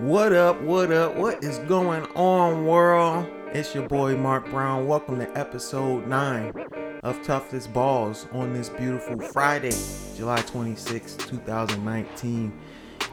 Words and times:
What 0.00 0.32
up? 0.32 0.60
What 0.60 0.92
up? 0.92 1.16
What 1.16 1.42
is 1.42 1.58
going 1.58 2.04
on, 2.14 2.64
world? 2.64 3.26
It's 3.52 3.74
your 3.74 3.88
boy 3.88 4.16
Mark 4.16 4.48
Brown. 4.48 4.86
Welcome 4.86 5.18
to 5.18 5.36
episode 5.36 6.06
9 6.06 6.52
of 7.02 7.20
Tough 7.24 7.52
as 7.52 7.66
Balls 7.66 8.28
on 8.30 8.52
this 8.52 8.68
beautiful 8.68 9.20
Friday, 9.20 9.72
July 10.16 10.40
26, 10.42 11.16
2019. 11.16 12.56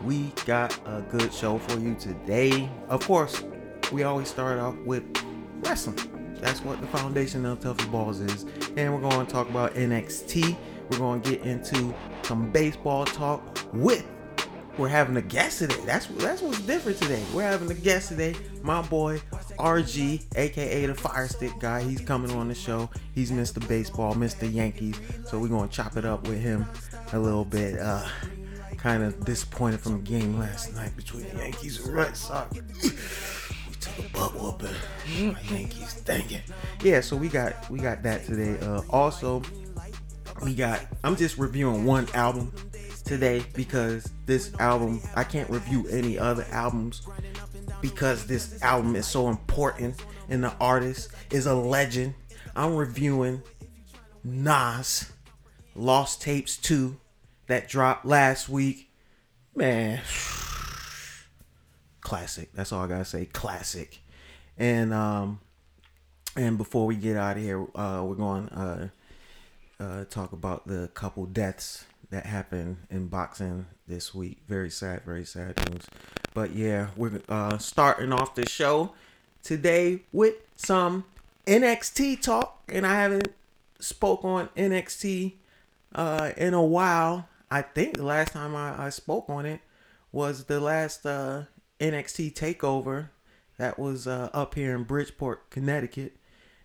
We 0.04 0.32
got 0.46 0.80
a 0.86 1.02
good 1.10 1.34
show 1.34 1.58
for 1.58 1.80
you 1.80 1.96
today. 1.96 2.70
Of 2.88 3.04
course, 3.04 3.44
we 3.92 4.04
always 4.04 4.28
start 4.28 4.60
off 4.60 4.78
with 4.86 5.04
wrestling. 5.62 6.36
That's 6.40 6.64
what 6.64 6.80
the 6.82 6.88
foundation 6.88 7.48
of 7.48 7.62
Tough 7.62 7.80
as 7.80 7.88
Balls 7.88 8.20
is. 8.20 8.46
And 8.78 8.94
we're 8.94 9.10
going 9.10 9.26
to 9.26 9.32
talk 9.32 9.50
about 9.50 9.74
NXT. 9.74 10.56
We're 10.92 11.00
going 11.00 11.22
to 11.24 11.32
get 11.32 11.42
into 11.48 11.96
some 12.22 12.52
baseball 12.52 13.06
talk 13.06 13.58
with 13.74 14.06
we're 14.78 14.90
having 14.90 15.16
a 15.18 15.22
guest 15.22 15.60
today. 15.60 15.78
That's 15.86 16.08
that's 16.08 16.42
what's 16.42 16.60
different 16.62 17.00
today. 17.00 17.24
We're 17.34 17.44
having 17.44 17.70
a 17.72 17.76
guest 17.76 18.10
today. 18.10 18.36
My 18.62 18.82
boy 18.82 19.20
RG, 19.60 20.36
aka 20.36 20.86
the 20.86 20.96
Fire 20.96 21.28
Stick 21.28 21.54
guy. 21.60 21.82
He's 21.84 22.02
coming 22.02 22.32
on 22.32 22.48
the 22.48 22.56
show. 22.56 22.90
He's 23.14 23.32
Mr. 23.32 23.66
Baseball, 23.68 24.16
Mr. 24.16 24.52
Yankees. 24.52 25.00
So 25.26 25.40
we're 25.40 25.48
gonna 25.48 25.68
chop 25.70 25.98
it 25.98 26.06
up 26.06 26.28
with 26.28 26.42
him 26.42 26.66
a 27.14 27.20
little 27.20 27.46
bit. 27.46 27.80
Uh, 27.80 28.08
kind 28.78 29.04
of 29.04 29.26
disappointed 29.26 29.80
from 29.80 29.94
the 29.94 30.04
game 30.04 30.38
last 30.38 30.76
night 30.76 30.96
between 30.96 31.28
the 31.30 31.38
Yankees 31.38 31.84
and 31.84 31.96
Red 31.96 32.16
Sox. 32.16 32.56
we 32.56 33.76
took 33.80 33.98
a 33.98 34.10
butt 34.14 34.36
whooping. 34.36 34.76
My 35.34 35.42
Yankees, 35.50 36.02
dang 36.02 36.30
it. 36.30 36.44
Yeah, 36.84 37.02
so 37.02 37.16
we 37.16 37.30
got 37.30 37.70
we 37.70 37.80
got 37.80 38.04
that 38.04 38.26
today. 38.26 38.60
Uh, 38.64 38.82
also, 38.90 39.42
we 40.44 40.54
got. 40.54 40.82
I'm 41.04 41.16
just 41.16 41.38
reviewing 41.38 41.86
one 41.86 42.08
album 42.14 42.52
today 43.06 43.44
because 43.54 44.12
this 44.26 44.54
album 44.60 45.00
I 45.16 45.24
can't 45.24 45.50
review 45.50 45.88
any 45.90 46.18
other 46.18 46.46
albums 46.52 47.04
because 47.82 48.26
this 48.26 48.62
album 48.64 48.96
is 48.96 49.06
so 49.06 49.30
important 49.30 50.04
and 50.28 50.44
the 50.44 50.54
artist 50.60 51.10
is 51.32 51.46
a 51.46 51.54
legend. 51.54 52.16
I'm 52.56 52.76
reviewing 52.76 53.44
Nas 54.24 55.12
Lost 55.76 56.22
Tapes 56.22 56.58
2 56.58 56.98
that 57.48 57.70
dropped 57.70 58.06
last 58.06 58.50
week. 58.50 58.90
Man, 59.56 60.02
classic. 62.02 62.50
That's 62.54 62.72
all 62.72 62.84
I 62.84 62.88
gotta 62.88 63.06
say. 63.06 63.26
Classic. 63.26 64.00
And 64.58 64.94
um 64.94 65.40
and 66.36 66.58
before 66.58 66.88
we 66.88 66.96
get 66.96 67.18
out 67.18 67.38
of 67.38 67.44
here, 67.44 67.62
uh 67.76 68.04
we're 68.04 68.16
going 68.16 68.50
uh 68.50 68.90
uh 69.80 70.06
talk 70.06 70.32
about 70.32 70.68
the 70.68 70.90
couple 70.94 71.26
deaths 71.26 71.86
that 72.10 72.26
happened 72.26 72.78
in 72.90 73.08
boxing 73.08 73.66
this 73.88 74.14
week. 74.14 74.40
Very 74.48 74.70
sad, 74.70 75.04
very 75.04 75.26
sad 75.26 75.58
news. 75.70 75.86
But 76.34 76.52
yeah, 76.54 76.88
we're 76.96 77.22
uh, 77.30 77.58
starting 77.58 78.12
off 78.12 78.36
the 78.36 78.48
show 78.48 78.92
today 79.44 80.02
with 80.12 80.36
some 80.56 81.06
NXT 81.48 82.22
talk, 82.22 82.62
and 82.68 82.86
I 82.86 82.96
haven't 83.02 83.34
spoke 83.80 84.26
on 84.26 84.50
NXT 84.58 85.34
uh, 85.94 86.32
in 86.38 86.54
a 86.54 86.64
while. 86.64 87.28
I 87.50 87.62
think 87.62 87.98
the 87.98 88.04
last 88.04 88.34
time 88.34 88.56
I, 88.56 88.86
I 88.86 88.90
spoke 88.90 89.30
on 89.30 89.46
it 89.46 89.62
was 90.12 90.46
the 90.46 90.60
last 90.60 91.06
uh, 91.06 91.44
NXT 91.80 92.34
takeover 92.34 93.10
that 93.58 93.80
was 93.80 94.08
uh, 94.08 94.30
up 94.34 94.56
here 94.56 94.76
in 94.76 94.84
Bridgeport, 94.84 95.50
Connecticut. 95.50 96.16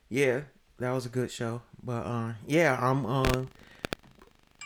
Yeah, 0.09 0.43
that 0.79 0.91
was 0.91 1.07
a 1.07 1.11
good 1.11 1.31
show. 1.31 1.63
But 1.83 2.07
uh, 2.07 2.33
yeah, 2.47 2.79
I'm 2.81 3.07
uh, 3.07 3.45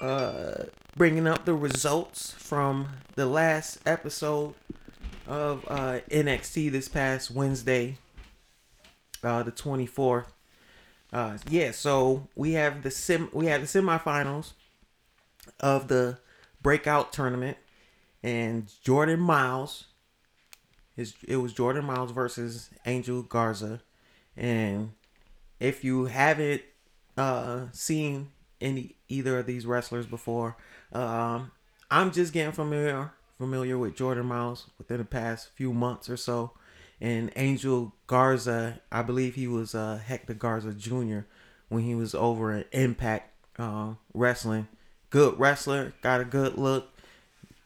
uh, 0.00 0.64
bringing 0.97 1.27
up 1.27 1.45
the 1.45 1.55
results 1.55 2.33
from 2.33 2.89
the 3.14 3.27
last 3.27 3.78
episode 3.87 4.55
of 5.27 5.64
uh, 5.69 6.00
NXT 6.11 6.70
this 6.70 6.89
past 6.89 7.31
Wednesday, 7.31 7.98
uh, 9.22 9.42
the 9.42 9.53
24th. 9.53 10.27
Uh, 11.12 11.39
yeah, 11.48 11.70
so 11.70 12.28
we 12.34 12.53
have 12.53 12.83
the 12.83 12.91
sim 12.91 13.28
we 13.33 13.47
have 13.47 13.60
the 13.60 13.66
semifinals 13.66 14.53
of 15.60 15.87
the 15.87 16.19
breakout 16.60 17.12
tournament, 17.12 17.56
and 18.22 18.72
Jordan 18.83 19.21
Myles. 19.21 19.84
His, 20.97 21.15
it 21.27 21.37
was 21.37 21.53
Jordan 21.53 21.84
Myles 21.84 22.10
versus 22.10 22.71
Angel 22.84 23.22
Garza, 23.22 23.81
and 24.37 24.93
if 25.60 25.84
you 25.84 26.06
haven't 26.06 26.62
uh, 27.16 27.66
seen 27.72 28.31
any 28.60 28.94
either 29.09 29.38
of 29.38 29.47
these 29.47 29.66
wrestlers 29.66 30.06
before. 30.06 30.56
Um, 30.92 31.50
I'm 31.91 32.12
just 32.12 32.32
getting 32.32 32.53
familiar 32.53 33.12
familiar 33.38 33.76
with 33.76 33.97
Jordan 33.97 34.26
Myles 34.26 34.70
within 34.78 34.98
the 34.98 35.04
past 35.04 35.50
few 35.54 35.72
months 35.72 36.09
or 36.09 36.16
so. 36.16 36.53
And 37.00 37.32
Angel 37.37 37.92
Garza, 38.06 38.81
I 38.91 39.03
believe 39.03 39.34
he 39.34 39.47
was 39.47 39.75
uh, 39.75 40.00
Hector 40.04 40.34
Garza 40.34 40.72
Jr. 40.72 41.20
when 41.69 41.82
he 41.82 41.94
was 41.94 42.15
over 42.15 42.53
at 42.53 42.69
Impact 42.72 43.31
uh, 43.59 43.94
Wrestling. 44.12 44.69
Good 45.10 45.38
wrestler, 45.38 45.92
got 46.03 46.21
a 46.21 46.25
good 46.25 46.56
look. 46.56 46.88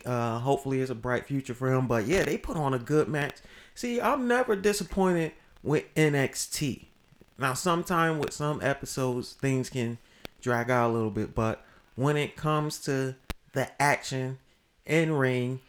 Uh, 0.05 0.39
hopefully, 0.39 0.81
it's 0.81 0.91
a 0.91 0.95
bright 0.95 1.27
future 1.27 1.55
for 1.55 1.73
him. 1.73 1.87
But 1.87 2.07
yeah, 2.07 2.25
they 2.25 2.37
put 2.37 2.57
on 2.57 2.75
a 2.75 2.79
good 2.79 3.09
match. 3.09 3.37
See, 3.75 4.01
I'm 4.01 4.29
never 4.29 4.57
disappointed 4.57 5.33
with 5.63 5.85
NXT. 5.95 6.87
Now, 7.39 7.55
sometime 7.55 8.19
with 8.19 8.33
some 8.33 8.61
episodes, 8.63 9.33
things 9.35 9.71
can 9.71 9.99
drag 10.41 10.71
out 10.71 10.91
a 10.91 10.93
little 10.93 11.11
bit. 11.11 11.35
But 11.35 11.65
when 11.95 12.17
it 12.17 12.37
comes 12.37 12.79
to 12.81 13.17
the 13.53 13.71
action 13.81 14.39
in 14.87 15.13
ring 15.13 15.61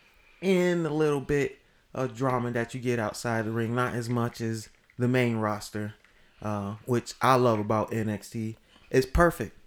and 0.42 0.86
a 0.86 0.94
little 0.94 1.22
bit 1.22 1.60
of 1.94 2.16
drama 2.16 2.52
that 2.52 2.74
you 2.74 2.80
get 2.80 3.00
outside 3.00 3.46
the 3.46 3.52
ring, 3.52 3.76
not 3.76 3.94
as 3.94 4.10
much 4.10 4.42
as 4.42 4.70
the 4.98 5.08
main 5.08 5.38
roster, 5.38 5.96
uh, 6.42 6.76
which 6.86 7.14
I 7.22 7.36
love 7.36 7.60
about 7.60 7.92
NXT, 7.92 8.56
it's 8.90 9.06
perfect. 9.06 9.58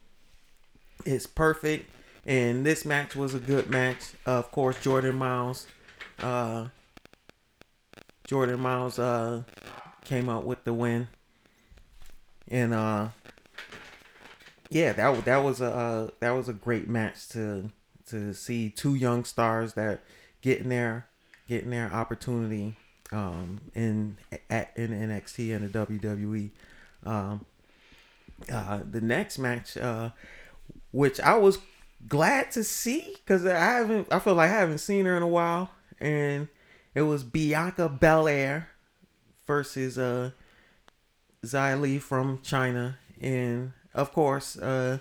It's 1.04 1.26
perfect. 1.26 1.90
And 2.24 2.64
this 2.64 2.84
match 2.84 3.16
was 3.16 3.34
a 3.34 3.40
good 3.40 3.69
match. 3.69 4.12
Uh, 4.26 4.38
of 4.38 4.52
course, 4.52 4.80
Jordan 4.80 5.16
Myles, 5.16 5.66
uh, 6.20 6.69
Jordan 8.26 8.60
Myles, 8.60 8.98
uh, 8.98 9.42
came 10.04 10.28
out 10.28 10.44
with 10.44 10.62
the 10.64 10.72
win. 10.72 11.08
And 12.48 12.72
uh, 12.72 13.08
yeah, 14.72 14.92
that 14.94 15.24
that 15.26 15.36
was 15.38 15.60
a 15.60 15.70
uh, 15.70 16.08
that 16.20 16.30
was 16.30 16.48
a 16.48 16.54
great 16.54 16.88
match 16.88 17.28
to 17.30 17.70
to 18.06 18.32
see 18.32 18.70
two 18.70 18.94
young 18.94 19.24
stars 19.24 19.74
that 19.74 20.00
getting 20.40 20.70
their 20.70 21.08
getting 21.46 21.70
their 21.70 21.92
opportunity 21.92 22.76
um, 23.12 23.60
in 23.74 24.16
at 24.48 24.72
in 24.76 24.90
NXT 24.90 25.54
and 25.54 25.70
the 25.70 25.86
WWE. 25.86 26.50
Um, 27.04 27.44
uh, 28.50 28.80
the 28.90 29.00
next 29.00 29.38
match, 29.38 29.76
uh, 29.76 30.10
which 30.90 31.20
I 31.20 31.36
was 31.36 31.58
glad 32.08 32.50
to 32.52 32.64
see 32.64 33.14
because 33.14 33.44
I 33.44 33.58
haven't 33.58 34.08
I 34.10 34.18
feel 34.20 34.34
like 34.34 34.50
I 34.50 34.54
haven't 34.54 34.78
seen 34.78 35.04
her 35.04 35.16
in 35.16 35.22
a 35.22 35.28
while, 35.28 35.70
and 36.00 36.48
it 36.94 37.02
was 37.02 37.24
Bianca 37.24 37.90
Belair 37.90 38.70
versus 39.46 39.98
uh 39.98 40.30
Xia 41.44 41.78
Li 41.78 41.98
from 41.98 42.40
China, 42.42 42.98
and 43.20 43.72
of 43.94 44.12
course, 44.12 44.56
uh, 44.58 44.98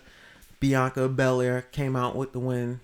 Bianca 0.60 1.10
Belair 1.10 1.64
came 1.64 1.96
out 1.96 2.16
with 2.16 2.34
the 2.34 2.40
win 2.40 2.80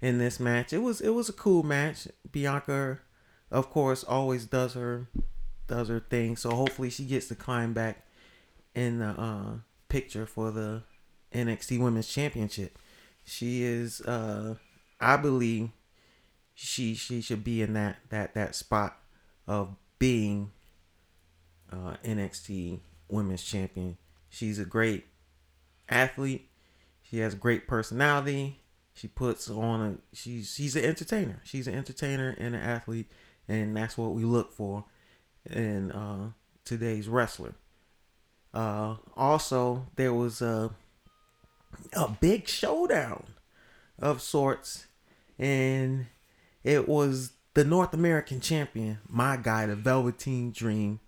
in 0.00 0.18
this 0.18 0.40
match. 0.40 0.72
It 0.72 0.78
was 0.78 1.00
it 1.00 1.10
was 1.10 1.28
a 1.28 1.32
cool 1.32 1.62
match. 1.62 2.08
Bianca, 2.30 3.00
of 3.50 3.70
course, 3.70 4.04
always 4.04 4.46
does 4.46 4.74
her 4.74 5.08
does 5.66 5.88
her 5.88 6.00
thing. 6.00 6.36
So 6.36 6.50
hopefully 6.50 6.90
she 6.90 7.04
gets 7.04 7.28
to 7.28 7.34
climb 7.34 7.72
back 7.72 8.06
in 8.74 8.98
the 8.98 9.08
uh, 9.08 9.52
picture 9.88 10.26
for 10.26 10.50
the 10.50 10.82
NXT 11.34 11.80
Women's 11.80 12.08
Championship. 12.08 12.78
She 13.24 13.62
is, 13.62 14.00
uh, 14.02 14.56
I 15.00 15.16
believe, 15.16 15.70
she 16.54 16.94
she 16.94 17.20
should 17.20 17.44
be 17.44 17.62
in 17.62 17.72
that 17.74 17.96
that 18.10 18.34
that 18.34 18.54
spot 18.54 18.98
of 19.46 19.76
being 19.98 20.52
uh, 21.72 21.96
NXT 22.04 22.80
Women's 23.08 23.44
Champion. 23.44 23.96
She's 24.28 24.58
a 24.58 24.64
great 24.64 25.06
athlete. 25.90 26.48
She 27.02 27.18
has 27.18 27.34
great 27.34 27.66
personality. 27.66 28.60
She 28.94 29.08
puts 29.08 29.48
on 29.50 29.80
a 29.80 30.16
she's 30.16 30.54
she's 30.54 30.76
an 30.76 30.84
entertainer. 30.84 31.40
She's 31.44 31.66
an 31.66 31.74
entertainer 31.74 32.34
and 32.38 32.54
an 32.54 32.60
athlete, 32.60 33.10
and 33.48 33.76
that's 33.76 33.96
what 33.96 34.14
we 34.14 34.24
look 34.24 34.52
for 34.52 34.84
in 35.50 35.90
uh, 35.92 36.30
today's 36.64 37.08
wrestler. 37.08 37.54
Uh, 38.52 38.96
also, 39.16 39.86
there 39.96 40.12
was 40.12 40.42
a 40.42 40.70
a 41.92 42.08
big 42.20 42.46
showdown 42.46 43.24
of 43.98 44.20
sorts, 44.20 44.86
and 45.38 46.06
it 46.62 46.88
was 46.88 47.32
the 47.54 47.64
North 47.64 47.94
American 47.94 48.40
champion, 48.40 48.98
my 49.08 49.36
guy, 49.36 49.66
the 49.66 49.76
Velveteen 49.76 50.52
Dream, 50.52 51.00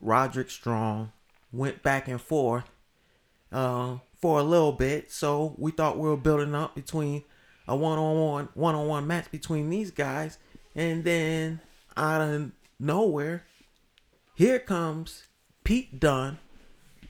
Roderick 0.00 0.50
Strong, 0.50 1.12
went 1.52 1.82
back 1.82 2.08
and 2.08 2.20
forth 2.20 2.70
uh, 3.54 3.98
for 4.20 4.40
a 4.40 4.42
little 4.42 4.72
bit. 4.72 5.10
So 5.10 5.54
we 5.56 5.70
thought 5.70 5.96
we 5.96 6.08
were 6.08 6.16
building 6.16 6.54
up 6.54 6.74
between 6.74 7.22
a 7.66 7.74
one-on-one 7.74 8.50
one-on-one 8.52 9.06
match 9.06 9.30
between 9.30 9.70
these 9.70 9.90
guys, 9.90 10.38
and 10.74 11.04
then 11.04 11.60
out 11.96 12.20
of 12.20 12.50
nowhere, 12.78 13.44
here 14.34 14.58
comes 14.58 15.28
Pete 15.62 15.98
Dunne 15.98 16.38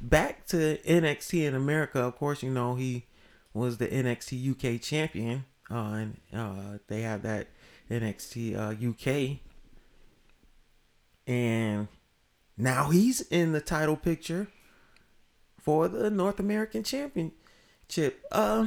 back 0.00 0.46
to 0.48 0.78
NXT 0.86 1.48
in 1.48 1.54
America. 1.56 2.00
Of 2.00 2.16
course, 2.16 2.42
you 2.42 2.50
know 2.50 2.76
he 2.76 3.06
was 3.52 3.78
the 3.78 3.88
NXT 3.88 4.76
UK 4.76 4.80
champion, 4.80 5.46
uh, 5.70 5.74
and 5.74 6.20
uh, 6.32 6.78
they 6.86 7.02
have 7.02 7.22
that 7.22 7.48
NXT 7.90 8.56
uh, 8.56 8.90
UK, 8.90 9.38
and 11.26 11.88
now 12.56 12.90
he's 12.90 13.22
in 13.22 13.52
the 13.52 13.60
title 13.60 13.96
picture 13.96 14.48
for 15.64 15.88
the 15.88 16.10
North 16.10 16.38
American 16.38 16.82
Championship. 16.82 18.22
Uh, 18.30 18.66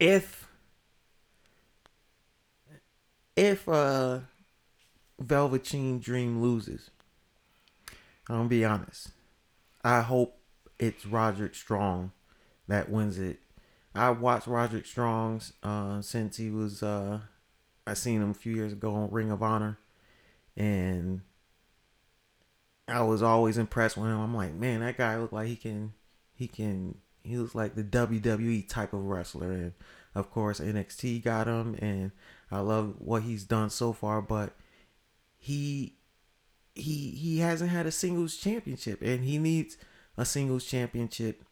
if 0.00 0.48
if 3.36 3.68
uh 3.68 4.20
Velveteen 5.20 6.00
Dream 6.00 6.42
loses, 6.42 6.90
I'm 8.28 8.36
gonna 8.36 8.48
be 8.48 8.64
honest. 8.64 9.10
I 9.84 10.00
hope 10.00 10.36
it's 10.78 11.06
Roderick 11.06 11.54
Strong 11.54 12.10
that 12.66 12.90
wins 12.90 13.18
it. 13.18 13.38
I 13.94 14.10
watched 14.10 14.48
Roderick 14.48 14.84
Strong's 14.84 15.52
uh, 15.62 16.02
since 16.02 16.36
he 16.36 16.50
was 16.50 16.82
uh, 16.82 17.20
I 17.86 17.94
seen 17.94 18.20
him 18.20 18.30
a 18.30 18.34
few 18.34 18.54
years 18.54 18.72
ago 18.72 18.94
on 18.94 19.10
Ring 19.10 19.30
of 19.30 19.42
Honor, 19.42 19.78
and 20.56 21.20
I 22.88 23.02
was 23.02 23.22
always 23.22 23.58
impressed 23.58 23.96
with 23.96 24.06
him. 24.06 24.20
I'm 24.20 24.34
like, 24.34 24.54
man, 24.54 24.80
that 24.80 24.96
guy 24.96 25.16
looked 25.16 25.32
like 25.32 25.48
he 25.48 25.56
can, 25.56 25.92
he 26.34 26.46
can, 26.46 26.98
he 27.22 27.36
looks 27.36 27.54
like 27.54 27.74
the 27.74 27.84
WWE 27.84 28.68
type 28.68 28.92
of 28.92 29.04
wrestler. 29.04 29.52
And 29.52 29.72
of 30.14 30.30
course, 30.30 30.60
NXT 30.60 31.22
got 31.24 31.48
him, 31.48 31.76
and 31.80 32.12
I 32.50 32.60
love 32.60 32.94
what 32.98 33.22
he's 33.22 33.44
done 33.44 33.70
so 33.70 33.92
far. 33.92 34.22
But 34.22 34.52
he, 35.36 35.96
he, 36.74 37.10
he 37.10 37.38
hasn't 37.40 37.70
had 37.70 37.86
a 37.86 37.92
singles 37.92 38.36
championship, 38.36 39.02
and 39.02 39.24
he 39.24 39.38
needs 39.38 39.76
a 40.16 40.24
singles 40.24 40.64
championship. 40.64 41.44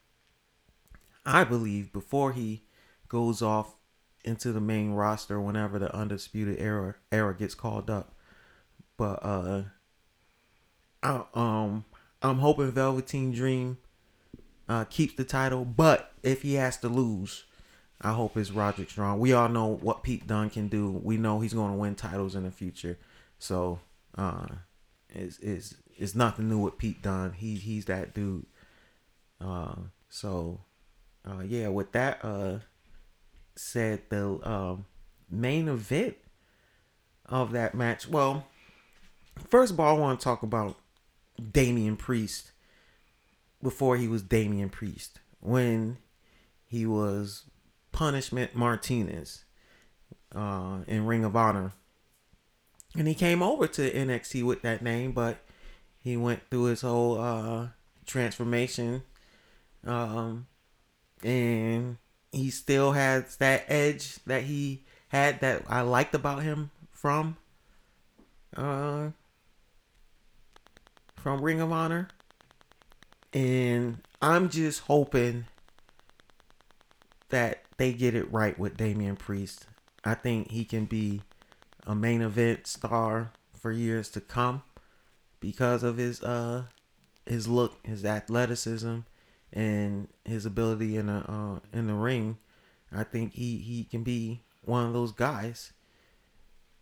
I 1.26 1.44
believe 1.44 1.92
before 1.92 2.32
he 2.32 2.64
goes 3.08 3.42
off 3.42 3.76
into 4.24 4.52
the 4.52 4.60
main 4.60 4.92
roster 4.92 5.40
whenever 5.40 5.78
the 5.78 5.94
undisputed 5.94 6.58
era 6.58 6.96
era 7.12 7.34
gets 7.36 7.54
called 7.54 7.90
up. 7.90 8.14
But 8.96 9.24
uh 9.24 9.62
I, 11.04 11.22
um, 11.34 11.84
I'm 12.22 12.38
hoping 12.38 12.72
Velveteen 12.72 13.32
Dream 13.32 13.76
uh, 14.68 14.84
keeps 14.84 15.14
the 15.14 15.24
title, 15.24 15.64
but 15.64 16.12
if 16.22 16.42
he 16.42 16.54
has 16.54 16.78
to 16.78 16.88
lose, 16.88 17.44
I 18.00 18.12
hope 18.12 18.36
it's 18.36 18.50
Roderick 18.50 18.90
Strong. 18.90 19.20
We 19.20 19.34
all 19.34 19.48
know 19.48 19.66
what 19.66 20.02
Pete 20.02 20.26
Dunne 20.26 20.50
can 20.50 20.68
do. 20.68 20.90
We 20.90 21.18
know 21.18 21.40
he's 21.40 21.52
going 21.52 21.72
to 21.72 21.78
win 21.78 21.94
titles 21.94 22.34
in 22.34 22.44
the 22.44 22.50
future. 22.50 22.98
So, 23.38 23.80
uh, 24.16 24.46
it's, 25.10 25.38
it's, 25.40 25.74
it's 25.96 26.14
nothing 26.14 26.48
new 26.48 26.58
with 26.58 26.78
Pete 26.78 27.02
Dunne. 27.02 27.32
He, 27.32 27.56
he's 27.56 27.84
that 27.84 28.14
dude. 28.14 28.46
Uh, 29.40 29.74
so, 30.08 30.60
uh, 31.28 31.42
yeah, 31.42 31.68
with 31.68 31.92
that 31.92 32.24
uh, 32.24 32.58
said, 33.54 34.02
the 34.08 34.38
um, 34.42 34.86
main 35.30 35.68
event 35.68 36.16
of 37.26 37.52
that 37.52 37.74
match, 37.74 38.08
well, 38.08 38.46
first 39.48 39.72
of 39.72 39.80
all, 39.80 39.96
I 39.96 39.98
want 39.98 40.20
to 40.20 40.24
talk 40.24 40.42
about 40.42 40.76
Damian 41.52 41.96
Priest 41.96 42.52
before 43.62 43.96
he 43.96 44.08
was 44.08 44.22
Damian 44.22 44.68
Priest 44.68 45.20
when 45.40 45.98
he 46.66 46.86
was 46.86 47.44
Punishment 47.92 48.54
Martinez 48.54 49.44
uh, 50.34 50.78
in 50.86 51.06
Ring 51.06 51.24
of 51.24 51.36
Honor. 51.36 51.72
And 52.96 53.08
he 53.08 53.14
came 53.14 53.42
over 53.42 53.66
to 53.66 53.90
NXT 53.90 54.44
with 54.44 54.62
that 54.62 54.82
name, 54.82 55.12
but 55.12 55.38
he 55.98 56.16
went 56.16 56.42
through 56.50 56.64
his 56.64 56.82
whole 56.82 57.20
uh, 57.20 57.68
transformation. 58.06 59.02
Um, 59.84 60.46
and 61.22 61.98
he 62.30 62.50
still 62.50 62.92
has 62.92 63.36
that 63.36 63.64
edge 63.68 64.18
that 64.26 64.44
he 64.44 64.84
had 65.08 65.40
that 65.40 65.62
I 65.68 65.80
liked 65.80 66.14
about 66.14 66.42
him 66.42 66.70
from 66.90 67.36
uh, 68.56 69.10
from 71.24 71.40
Ring 71.40 71.58
of 71.58 71.72
Honor. 71.72 72.08
And 73.32 74.02
I'm 74.20 74.50
just 74.50 74.80
hoping 74.80 75.46
that 77.30 77.62
they 77.78 77.94
get 77.94 78.14
it 78.14 78.30
right 78.30 78.58
with 78.58 78.76
Damian 78.76 79.16
Priest. 79.16 79.66
I 80.04 80.12
think 80.12 80.50
he 80.50 80.66
can 80.66 80.84
be 80.84 81.22
a 81.86 81.94
main 81.94 82.20
event 82.20 82.66
star 82.66 83.32
for 83.58 83.72
years 83.72 84.10
to 84.10 84.20
come 84.20 84.64
because 85.40 85.82
of 85.82 85.96
his 85.96 86.22
uh 86.22 86.64
his 87.24 87.48
look, 87.48 87.78
his 87.86 88.04
athleticism, 88.04 88.98
and 89.50 90.08
his 90.26 90.44
ability 90.44 90.98
in 90.98 91.06
the 91.06 91.24
uh, 91.26 91.58
in 91.72 91.86
the 91.86 91.94
ring. 91.94 92.36
I 92.92 93.02
think 93.02 93.32
he 93.32 93.56
he 93.56 93.84
can 93.84 94.02
be 94.02 94.42
one 94.62 94.86
of 94.86 94.92
those 94.92 95.12
guys 95.12 95.72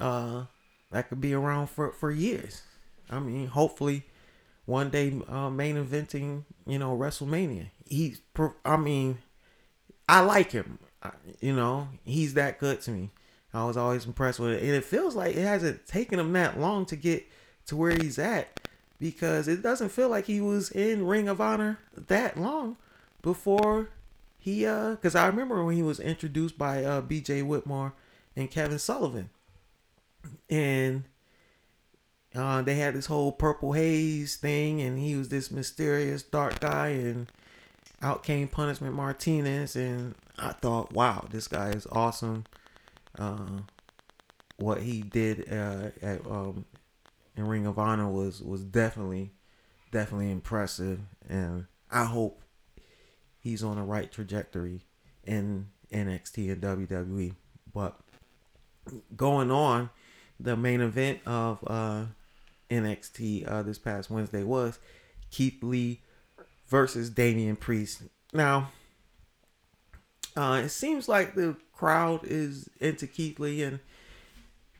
uh 0.00 0.46
that 0.90 1.08
could 1.08 1.20
be 1.20 1.32
around 1.32 1.68
for 1.68 1.92
for 1.92 2.10
years. 2.10 2.62
I 3.08 3.20
mean, 3.20 3.46
hopefully 3.46 4.04
one 4.64 4.90
day 4.90 5.20
uh, 5.28 5.50
main 5.50 5.76
eventing, 5.76 6.44
you 6.66 6.78
know, 6.78 6.96
WrestleMania. 6.96 7.66
He's, 7.86 8.20
I 8.64 8.76
mean, 8.76 9.18
I 10.08 10.20
like 10.20 10.52
him. 10.52 10.78
You 11.40 11.54
know, 11.54 11.88
he's 12.04 12.34
that 12.34 12.58
good 12.58 12.80
to 12.82 12.90
me. 12.92 13.10
I 13.52 13.64
was 13.64 13.76
always 13.76 14.06
impressed 14.06 14.40
with 14.40 14.50
it, 14.50 14.62
and 14.62 14.70
it 14.70 14.84
feels 14.84 15.14
like 15.14 15.36
it 15.36 15.42
hasn't 15.42 15.86
taken 15.86 16.18
him 16.18 16.32
that 16.32 16.58
long 16.58 16.86
to 16.86 16.96
get 16.96 17.26
to 17.66 17.76
where 17.76 17.90
he's 17.92 18.18
at 18.18 18.60
because 18.98 19.48
it 19.48 19.62
doesn't 19.62 19.90
feel 19.90 20.08
like 20.08 20.26
he 20.26 20.40
was 20.40 20.70
in 20.70 21.06
Ring 21.06 21.28
of 21.28 21.40
Honor 21.40 21.78
that 21.96 22.38
long 22.38 22.76
before 23.20 23.90
he 24.38 24.64
uh 24.66 24.92
because 24.92 25.14
I 25.14 25.26
remember 25.26 25.64
when 25.64 25.76
he 25.76 25.82
was 25.82 26.00
introduced 26.00 26.56
by 26.56 26.84
uh 26.84 27.02
BJ 27.02 27.44
Whitmore 27.44 27.94
and 28.36 28.50
Kevin 28.50 28.78
Sullivan 28.78 29.30
and 30.48 31.04
uh, 32.34 32.62
they 32.62 32.74
had 32.76 32.94
this 32.94 33.06
whole 33.06 33.32
purple 33.32 33.72
haze 33.72 34.36
thing, 34.36 34.80
and 34.80 34.98
he 34.98 35.16
was 35.16 35.28
this 35.28 35.50
mysterious 35.50 36.22
dark 36.22 36.60
guy, 36.60 36.88
and 36.88 37.30
out 38.00 38.22
came 38.22 38.48
Punishment 38.48 38.94
Martinez, 38.94 39.76
and 39.76 40.14
I 40.38 40.52
thought, 40.52 40.92
wow, 40.92 41.26
this 41.30 41.46
guy 41.46 41.70
is 41.70 41.86
awesome. 41.92 42.44
Uh, 43.18 43.60
what 44.56 44.82
he 44.82 45.02
did 45.02 45.52
uh, 45.52 45.90
at 46.00 46.26
um, 46.26 46.64
in 47.36 47.46
Ring 47.46 47.66
of 47.66 47.78
Honor 47.78 48.08
was 48.08 48.40
was 48.40 48.62
definitely 48.62 49.32
definitely 49.90 50.30
impressive, 50.30 51.00
and 51.28 51.66
I 51.90 52.04
hope 52.04 52.42
he's 53.38 53.62
on 53.62 53.76
the 53.76 53.82
right 53.82 54.10
trajectory 54.10 54.86
in 55.24 55.68
NXT 55.92 56.52
and 56.52 56.62
WWE. 56.62 57.34
But 57.72 57.98
going 59.14 59.50
on, 59.50 59.90
the 60.40 60.56
main 60.56 60.80
event 60.80 61.20
of 61.26 61.58
uh, 61.66 62.04
NXT 62.72 63.50
uh, 63.50 63.62
this 63.62 63.78
past 63.78 64.10
Wednesday 64.10 64.42
was 64.42 64.78
Keith 65.30 65.62
Lee 65.62 66.00
versus 66.66 67.10
Damian 67.10 67.56
Priest. 67.56 68.02
Now, 68.32 68.70
uh, 70.36 70.62
it 70.64 70.70
seems 70.70 71.08
like 71.08 71.34
the 71.34 71.56
crowd 71.72 72.20
is 72.24 72.68
into 72.80 73.06
Keith 73.06 73.38
Lee, 73.38 73.62
and 73.62 73.80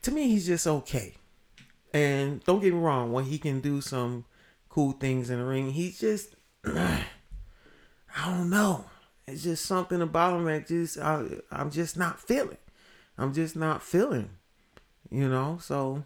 to 0.01 0.11
me, 0.11 0.27
he's 0.27 0.47
just 0.47 0.65
okay. 0.65 1.13
And 1.93 2.43
don't 2.43 2.61
get 2.61 2.73
me 2.73 2.79
wrong, 2.79 3.11
when 3.11 3.25
he 3.25 3.37
can 3.37 3.59
do 3.59 3.79
some 3.79 4.25
cool 4.69 4.93
things 4.93 5.29
in 5.29 5.37
the 5.37 5.45
ring, 5.45 5.71
he's 5.71 5.99
just, 5.99 6.35
I 6.65 7.05
don't 8.25 8.49
know. 8.49 8.85
It's 9.27 9.43
just 9.43 9.65
something 9.65 10.01
about 10.01 10.37
him 10.37 10.45
that 10.45 10.67
just, 10.67 10.97
I, 10.97 11.25
I'm 11.51 11.69
just 11.69 11.95
not 11.95 12.19
feeling. 12.19 12.57
I'm 13.17 13.33
just 13.33 13.55
not 13.55 13.83
feeling, 13.83 14.29
you 15.11 15.29
know? 15.29 15.59
So, 15.61 16.03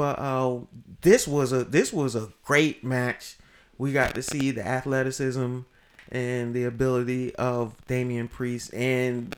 but 0.00 0.18
uh, 0.18 0.60
this 1.02 1.28
was 1.28 1.52
a 1.52 1.62
this 1.62 1.92
was 1.92 2.16
a 2.16 2.32
great 2.42 2.82
match. 2.82 3.36
We 3.76 3.92
got 3.92 4.14
to 4.14 4.22
see 4.22 4.50
the 4.50 4.66
athleticism 4.66 5.58
and 6.10 6.54
the 6.54 6.64
ability 6.64 7.34
of 7.34 7.74
Damian 7.86 8.26
Priest, 8.26 8.72
and 8.72 9.36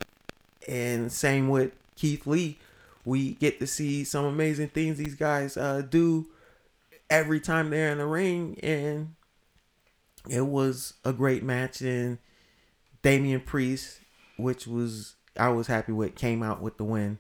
and 0.69 1.11
same 1.11 1.49
with 1.49 1.73
Keith 1.97 2.29
Lee. 2.29 2.59
We 3.05 3.33
get 3.33 3.59
to 3.59 3.67
see 3.67 4.05
some 4.05 4.25
amazing 4.25 4.69
things 4.69 4.99
these 4.99 5.17
guys 5.17 5.57
uh, 5.57 5.83
do 5.83 6.27
every 7.11 7.41
time 7.41 7.71
they're 7.71 7.91
in 7.91 7.99
the 7.99 8.07
ring, 8.07 8.57
and 8.63 9.17
it 10.31 10.47
was 10.47 10.95
a 11.05 11.13
great 11.13 11.43
match. 11.43 11.81
And 11.81 12.19
Damian 13.03 13.41
Priest, 13.41 13.99
which 14.37 14.69
was 14.69 15.17
I 15.37 15.49
was 15.49 15.67
happy 15.67 15.91
with, 15.91 16.15
came 16.15 16.41
out 16.41 16.63
with 16.63 16.77
the 16.77 16.85
win. 16.85 17.19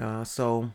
Uh, 0.00 0.24
so 0.24 0.70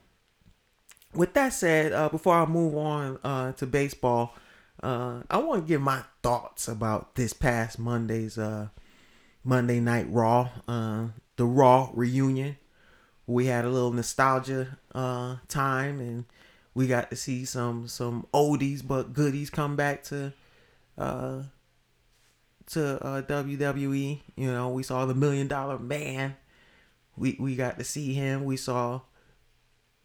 with 1.16 1.34
that 1.34 1.54
said, 1.54 1.94
uh, 1.94 2.10
before 2.10 2.36
I 2.36 2.46
move 2.46 2.76
on 2.76 3.20
uh, 3.24 3.52
to 3.54 3.66
baseball, 3.66 4.36
uh, 4.84 5.22
I 5.30 5.38
want 5.38 5.64
to 5.64 5.68
give 5.68 5.82
my 5.82 6.04
thoughts 6.22 6.68
about 6.68 7.16
this 7.16 7.34
past 7.34 7.80
Monday's 7.80 8.38
uh, 8.38 8.70
Monday 9.44 9.80
Night 9.80 10.08
Raw, 10.10 10.50
uh, 10.68 11.08
the 11.38 11.46
Raw 11.46 11.90
reunion, 11.94 12.58
we 13.28 13.48
had 13.48 13.66
a 13.66 13.70
little 13.70 13.92
nostalgia 13.92 14.78
uh, 14.94 15.38
time, 15.48 16.00
and 16.00 16.26
we 16.74 16.88
got 16.88 17.10
to 17.10 17.16
see 17.16 17.46
some 17.46 17.88
some 17.88 18.28
oldies 18.34 18.86
but 18.86 19.14
goodies 19.14 19.50
come 19.50 19.76
back 19.76 20.04
to 20.04 20.34
to 20.98 21.50
WWE. 22.68 24.22
You 24.36 24.52
know, 24.52 24.70
we 24.70 24.84
saw 24.84 25.06
the 25.06 25.16
Million 25.16 25.48
Dollar 25.48 25.80
Man. 25.80 26.36
We 27.18 27.36
we 27.40 27.56
got 27.56 27.80
to 27.80 27.84
see 27.84 28.14
him. 28.14 28.46
We 28.46 28.58
saw 28.58 29.02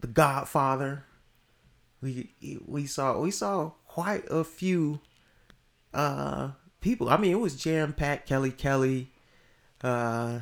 the 0.01 0.07
Godfather. 0.07 1.05
We 2.01 2.29
we 2.65 2.85
saw 2.87 3.19
we 3.19 3.31
saw 3.31 3.71
quite 3.87 4.25
a 4.29 4.43
few 4.43 4.99
uh 5.93 6.51
people. 6.81 7.09
I 7.09 7.17
mean, 7.17 7.31
it 7.31 7.39
was 7.39 7.55
jam 7.55 7.93
packed. 7.93 8.27
Kelly 8.27 8.51
Kelly. 8.51 9.11
Uh, 9.83 10.39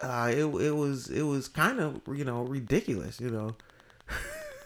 uh, 0.00 0.32
it 0.32 0.44
it 0.44 0.76
was 0.76 1.08
it 1.08 1.22
was 1.22 1.48
kind 1.48 1.80
of 1.80 2.00
you 2.14 2.24
know 2.24 2.42
ridiculous. 2.42 3.20
You 3.20 3.30
know 3.30 3.56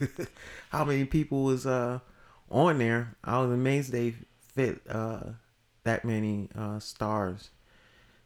how 0.71 0.85
many 0.85 1.05
people 1.07 1.45
was 1.45 1.67
uh 1.67 2.01
on 2.51 2.79
there. 2.79 3.17
I 3.25 3.39
was 3.39 3.51
amazed 3.51 3.93
they 3.93 4.15
fit 4.55 4.83
uh 4.89 5.21
that 5.85 6.05
many 6.05 6.51
uh 6.57 6.79
stars. 6.79 7.51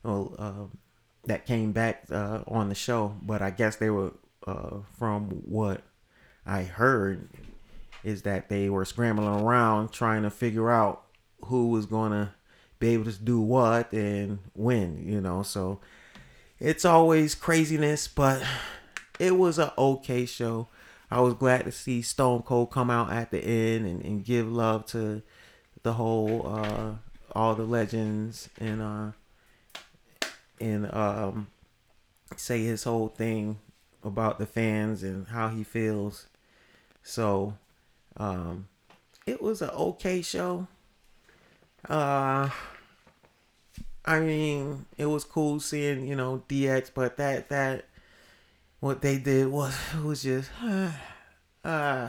Well, 0.03 0.35
uh, 0.39 0.77
that 1.25 1.47
came 1.47 1.73
back 1.73 2.05
uh, 2.13 2.43
on 2.47 2.69
the 2.69 2.77
show, 2.77 3.17
but 3.23 3.43
I 3.43 3.51
guess 3.51 3.77
they 3.77 3.91
were 3.91 4.13
uh, 4.47 4.79
from 4.99 5.29
what 5.45 5.83
I 6.45 6.63
heard 6.63 7.29
is 8.05 8.23
that 8.23 8.49
they 8.49 8.69
were 8.69 8.85
scrambling 8.85 9.29
around 9.29 9.91
trying 9.93 10.23
to 10.23 10.31
figure 10.31 10.71
out 10.71 11.03
who 11.47 11.69
was 11.69 11.87
gonna 11.87 12.35
be 12.79 12.89
able 12.89 13.05
to 13.05 13.19
do 13.19 13.41
what 13.41 13.93
and 13.93 14.39
when, 14.55 15.07
you 15.07 15.21
know. 15.21 15.43
So 15.43 15.81
it's 16.61 16.85
always 16.85 17.35
craziness, 17.35 18.07
but 18.07 18.43
it 19.19 19.37
was 19.37 19.59
an 19.59 19.71
okay 19.77 20.27
show. 20.27 20.69
I 21.11 21.21
was 21.21 21.35
glad 21.35 21.65
to 21.65 21.73
see 21.73 22.03
Stone 22.03 22.43
Cold 22.43 22.71
come 22.71 22.91
out 22.91 23.13
at 23.13 23.31
the 23.31 23.39
end 23.39 23.87
and, 23.87 24.05
and 24.05 24.25
give 24.25 24.51
love 24.51 24.87
to 24.87 25.23
the 25.83 25.93
whole 25.93 26.45
uh 26.49 26.95
all 27.33 27.55
the 27.55 27.63
legends 27.63 28.49
and 28.59 28.83
uh 28.83 29.13
and 30.61 30.93
um 30.93 31.47
say 32.35 32.65
his 32.65 32.83
whole 32.83 33.07
thing 33.07 33.59
about 34.07 34.39
the 34.39 34.47
fans 34.47 35.03
and 35.03 35.29
how 35.29 35.49
he 35.49 35.65
feels. 35.65 36.27
So 37.03 37.55
um 38.17 38.69
it 39.27 39.43
was 39.43 39.63
an 39.63 39.71
okay 39.71 40.23
show. 40.23 40.67
Uh 41.89 42.51
I 44.05 44.21
mean, 44.21 44.87
it 44.97 45.07
was 45.07 45.25
cool 45.25 45.59
seeing, 45.59 46.07
you 46.07 46.15
know, 46.15 46.45
DX, 46.49 46.93
but 46.95 47.17
that 47.17 47.49
that 47.49 47.87
what 48.81 49.03
they 49.03 49.19
did 49.19 49.49
was 49.49 49.77
was 50.03 50.23
just 50.23 50.51
uh, 50.63 50.91
uh 51.65 52.09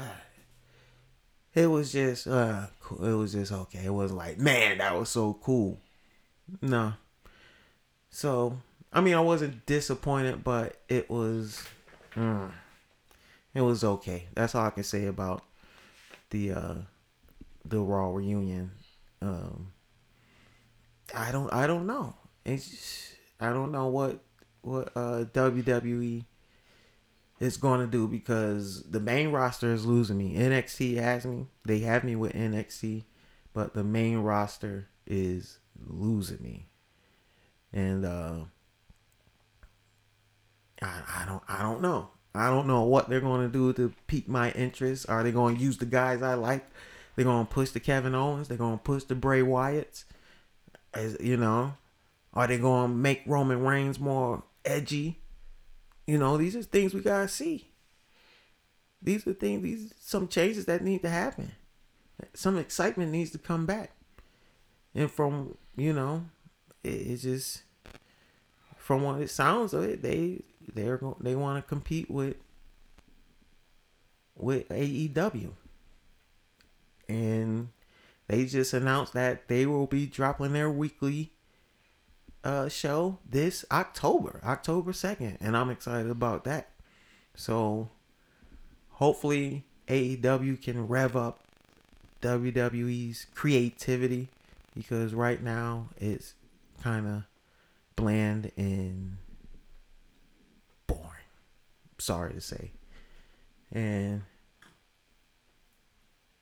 it 1.55 1.65
was 1.65 1.91
just 1.91 2.27
uh 2.27 2.67
it 2.91 3.13
was 3.13 3.33
just 3.33 3.51
okay. 3.51 3.85
It 3.85 3.93
was 3.93 4.11
like, 4.11 4.37
man, 4.37 4.77
that 4.77 4.95
was 4.95 5.09
so 5.09 5.33
cool. 5.41 5.79
No. 6.61 6.93
So, 8.09 8.57
I 8.93 9.01
mean, 9.01 9.15
I 9.15 9.19
wasn't 9.19 9.65
disappointed, 9.65 10.43
but 10.43 10.79
it 10.87 11.09
was 11.09 11.61
mm, 12.17 12.51
it 13.53 13.61
was 13.61 13.83
okay. 13.83 14.27
That's 14.33 14.55
all 14.55 14.65
I 14.65 14.71
can 14.71 14.83
say 14.83 15.05
about 15.05 15.43
the 16.29 16.51
uh 16.51 16.75
the 17.65 17.79
Raw 17.79 18.09
reunion. 18.09 18.71
Um 19.21 19.71
I 21.13 21.31
don't 21.31 21.51
I 21.53 21.67
don't 21.67 21.87
know. 21.87 22.15
It's 22.45 22.69
just, 22.69 23.15
I 23.39 23.49
don't 23.49 23.71
know 23.71 23.87
what 23.87 24.19
what 24.61 24.91
uh 24.95 25.25
WWE 25.33 26.25
is 27.39 27.57
going 27.57 27.79
to 27.81 27.87
do 27.87 28.07
because 28.07 28.89
the 28.89 28.99
main 28.99 29.31
roster 29.31 29.71
is 29.71 29.85
losing 29.85 30.17
me. 30.17 30.35
NXT 30.35 30.97
has 30.97 31.25
me. 31.25 31.47
They 31.65 31.79
have 31.79 32.03
me 32.03 32.15
with 32.15 32.33
NXT, 32.33 33.03
but 33.53 33.73
the 33.73 33.83
main 33.83 34.17
roster 34.17 34.89
is 35.05 35.59
losing 35.85 36.41
me. 36.41 36.67
And 37.71 38.05
uh 38.05 38.45
I, 40.81 41.01
I 41.21 41.25
don't 41.25 41.43
I 41.47 41.61
don't 41.61 41.81
know. 41.81 42.09
I 42.35 42.49
don't 42.49 42.67
know 42.67 42.83
what 42.83 43.09
they're 43.09 43.19
going 43.19 43.41
to 43.41 43.51
do 43.51 43.73
to 43.73 43.93
pique 44.05 44.27
my 44.27 44.51
interest. 44.51 45.09
Are 45.09 45.23
they 45.23 45.31
going 45.31 45.55
to 45.57 45.61
use 45.61 45.77
the 45.77 45.85
guys 45.85 46.21
I 46.21 46.35
like? 46.35 46.65
They're 47.15 47.25
going 47.25 47.47
to 47.47 47.51
push 47.51 47.71
the 47.71 47.79
Kevin 47.79 48.13
Owens. 48.13 48.47
They're 48.47 48.57
going 48.57 48.77
to 48.77 48.83
push 48.83 49.03
the 49.03 49.15
Bray 49.15 49.41
Wyatts. 49.41 50.03
As 50.93 51.17
you 51.19 51.35
know, 51.35 51.73
are 52.33 52.45
they 52.47 52.59
going 52.59 52.91
to 52.91 52.95
make 52.95 53.23
Roman 53.25 53.61
Reigns 53.61 53.99
more 53.99 54.43
edgy? 54.63 55.19
You 56.07 56.17
know, 56.17 56.37
these 56.37 56.55
are 56.55 56.63
things 56.63 56.93
we 56.93 57.01
gotta 57.01 57.27
see. 57.27 57.69
These 59.01 59.27
are 59.27 59.33
things. 59.33 59.61
These 59.61 59.93
some 59.99 60.27
changes 60.27 60.65
that 60.65 60.83
need 60.83 61.01
to 61.01 61.09
happen. 61.09 61.51
Some 62.33 62.57
excitement 62.57 63.11
needs 63.11 63.31
to 63.31 63.37
come 63.37 63.65
back. 63.65 63.91
And 64.95 65.11
from 65.11 65.57
you 65.75 65.91
know, 65.91 66.25
it, 66.83 66.89
it's 66.89 67.23
just 67.23 67.63
from 68.77 69.03
what 69.03 69.21
it 69.21 69.29
sounds 69.29 69.73
of 69.73 69.83
it, 69.83 70.01
they 70.01 70.43
they're 70.73 70.99
they 71.19 71.35
want 71.35 71.63
to 71.63 71.67
compete 71.67 72.09
with 72.09 72.35
with 74.35 74.69
AEW. 74.69 75.51
And 77.09 77.69
they 78.27 78.45
just 78.45 78.73
announced 78.73 79.13
that 79.13 79.47
they 79.47 79.65
will 79.65 79.87
be 79.87 80.05
dropping 80.05 80.53
their 80.53 80.69
weekly 80.69 81.31
uh, 82.43 82.69
show 82.69 83.19
this 83.27 83.65
October, 83.71 84.41
October 84.45 84.91
2nd. 84.91 85.37
And 85.39 85.55
I'm 85.55 85.69
excited 85.69 86.11
about 86.11 86.43
that. 86.43 86.69
So 87.35 87.89
hopefully 88.91 89.65
AEW 89.87 90.61
can 90.61 90.87
rev 90.87 91.15
up 91.15 91.41
WWE's 92.21 93.27
creativity 93.33 94.27
because 94.75 95.13
right 95.13 95.41
now 95.41 95.89
it's 95.97 96.33
kind 96.81 97.07
of 97.07 97.23
bland 97.95 98.51
and. 98.57 99.17
Sorry 101.99 102.33
to 102.33 102.41
say. 102.41 102.71
And 103.71 104.21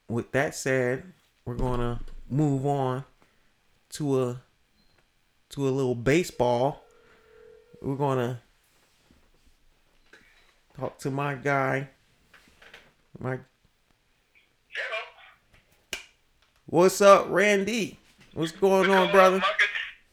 with 0.10 0.32
that 0.34 0.56
said, 0.56 1.04
we're 1.46 1.56
to 1.80 2.00
move 2.30 2.66
on 2.66 3.04
to 3.90 4.22
a 4.22 4.42
to 5.50 5.68
a 5.68 5.70
little 5.70 5.96
baseball. 5.96 6.84
We're 7.82 7.96
gonna 7.96 8.42
talk 10.78 10.98
to 11.00 11.12
my 11.12 11.36
guy. 11.36 11.90
My 13.20 13.40
Hello. 14.70 15.02
What's 16.66 17.00
up, 17.00 17.28
Randy? 17.30 17.98
What's 18.34 18.52
going 18.52 18.90
on, 18.90 19.12
brother? 19.12 19.42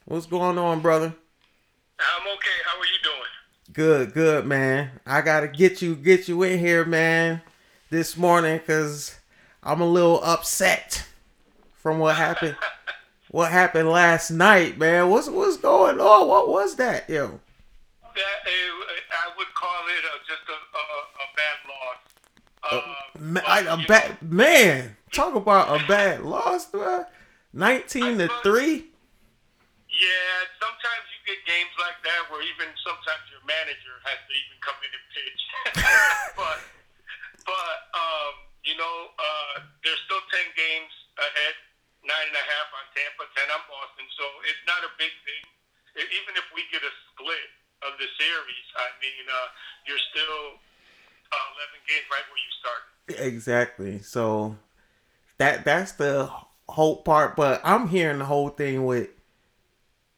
What's 0.05 0.27
going 0.27 0.59
on, 0.59 0.81
brother? 0.81 1.13
I'm 1.99 2.27
okay. 2.35 2.59
How 2.65 2.79
are 2.79 2.87
you? 2.87 2.92
Good, 3.73 4.13
good, 4.13 4.45
man. 4.45 4.91
I 5.07 5.23
gotta 5.23 5.49
get 5.49 5.81
you, 5.81 5.95
get 5.95 6.29
you 6.29 6.43
in 6.43 6.59
here, 6.59 6.85
man, 6.85 7.41
this 7.89 8.19
morning, 8.19 8.61
cause 8.67 9.17
I'm 9.63 9.81
a 9.81 9.87
little 9.87 10.23
upset 10.23 11.07
from 11.73 11.99
what 11.99 12.17
happened. 12.17 12.57
what 13.31 13.51
happened 13.51 13.89
last 13.89 14.31
night, 14.31 14.77
man. 14.77 15.09
What's 15.09 15.29
what's 15.29 15.57
going 15.57 16.01
on? 16.01 16.29
What 16.29 16.49
was 16.49 16.77
that, 16.77 17.09
yo? 17.09 17.41
That 18.15 18.21
I 18.21 19.37
would 19.39 19.55
call 19.55 19.85
it 19.89 20.05
a, 20.05 20.19
just 20.29 20.43
a, 20.49 20.59
a, 20.79 20.85
a 21.23 21.27
bad 21.39 21.59
loss. 21.71 23.41
Uh, 23.45 23.71
I, 23.71 23.73
a 23.73 23.87
bad 23.87 24.23
man. 24.23 24.97
Talk 25.13 25.35
about 25.35 25.81
a 25.81 25.87
bad 25.87 26.23
loss, 26.23 26.67
bro. 26.67 27.07
Nineteen 27.55 28.19
to 28.19 28.29
three. 28.43 28.89
Yeah, 29.89 30.39
sometimes 30.61 31.12
get 31.27 31.39
games 31.47 31.75
like 31.79 31.99
that 32.03 32.29
where 32.29 32.43
even 32.43 32.71
sometimes 32.83 33.25
your 33.31 33.43
manager 33.47 33.97
has 34.07 34.19
to 34.27 34.33
even 34.33 34.57
come 34.63 34.79
in 34.83 34.91
and 34.93 35.07
pitch. 35.13 35.41
but 36.41 36.59
but 37.47 37.77
um, 37.95 38.33
you 38.63 38.75
know, 38.79 38.97
uh, 39.19 39.55
there's 39.83 40.01
still 40.07 40.23
ten 40.31 40.47
games 40.55 40.93
ahead 41.19 41.55
nine 42.03 42.27
and 42.27 42.39
a 42.39 42.47
half 42.47 42.69
on 42.75 42.85
Tampa, 42.95 43.25
ten 43.35 43.49
on 43.51 43.63
Boston. 43.71 44.07
So 44.19 44.25
it's 44.47 44.63
not 44.67 44.83
a 44.83 44.91
big 44.99 45.15
thing. 45.23 45.43
Even 45.99 46.33
if 46.35 46.47
we 46.55 46.67
get 46.73 46.83
a 46.83 46.93
split 47.13 47.49
of 47.87 47.99
the 47.99 48.09
series, 48.19 48.67
I 48.79 48.89
mean, 49.03 49.25
uh, 49.29 49.49
you're 49.87 50.05
still 50.11 50.59
uh, 51.31 51.47
eleven 51.55 51.81
games 51.87 52.07
right 52.11 52.27
where 52.27 52.41
you 52.41 52.53
started. 52.59 52.91
Exactly. 53.23 53.95
So 54.01 54.57
that 55.39 55.65
that's 55.65 55.93
the 55.93 56.31
hope 56.69 57.05
part. 57.05 57.37
But 57.37 57.61
I'm 57.65 57.89
hearing 57.89 58.19
the 58.19 58.29
whole 58.29 58.49
thing 58.49 58.85
with 58.85 59.09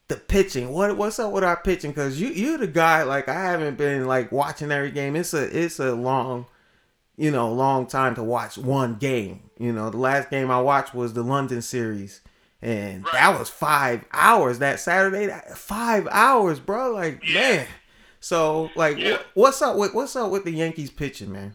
the 0.08 0.16
pitching. 0.16 0.70
What 0.70 0.96
what's 0.96 1.18
up 1.18 1.32
with 1.32 1.44
our 1.44 1.56
pitching? 1.56 1.90
Because 1.90 2.20
you 2.20 2.28
you 2.28 2.58
the 2.58 2.66
guy. 2.66 3.02
Like 3.02 3.28
I 3.28 3.42
haven't 3.50 3.78
been 3.78 4.06
like 4.06 4.32
watching 4.32 4.70
every 4.72 4.90
game. 4.90 5.16
It's 5.16 5.34
a 5.34 5.64
it's 5.64 5.78
a 5.78 5.94
long 5.94 6.46
you 7.16 7.30
know, 7.30 7.52
long 7.52 7.86
time 7.86 8.14
to 8.16 8.22
watch 8.22 8.58
one 8.58 8.96
game. 8.96 9.50
You 9.58 9.72
know, 9.72 9.90
the 9.90 9.98
last 9.98 10.30
game 10.30 10.50
I 10.50 10.60
watched 10.60 10.94
was 10.94 11.14
the 11.14 11.22
London 11.22 11.62
series. 11.62 12.20
And 12.60 13.04
right. 13.04 13.12
that 13.12 13.38
was 13.38 13.50
five 13.50 14.04
hours 14.10 14.58
that 14.58 14.80
Saturday. 14.80 15.30
Five 15.54 16.08
hours, 16.10 16.58
bro. 16.58 16.90
Like, 16.92 17.22
yeah. 17.22 17.40
man. 17.40 17.66
So, 18.20 18.70
like, 18.74 18.96
Yeah. 18.98 19.18
wh- 19.18 19.36
what's 19.36 19.60
up 19.60 19.76
with 19.76 19.92
what's 19.94 20.16
up 20.16 20.32
with 20.32 20.44
the 20.44 20.50
Yankees 20.50 20.90
pitching, 20.90 21.30
man? 21.30 21.54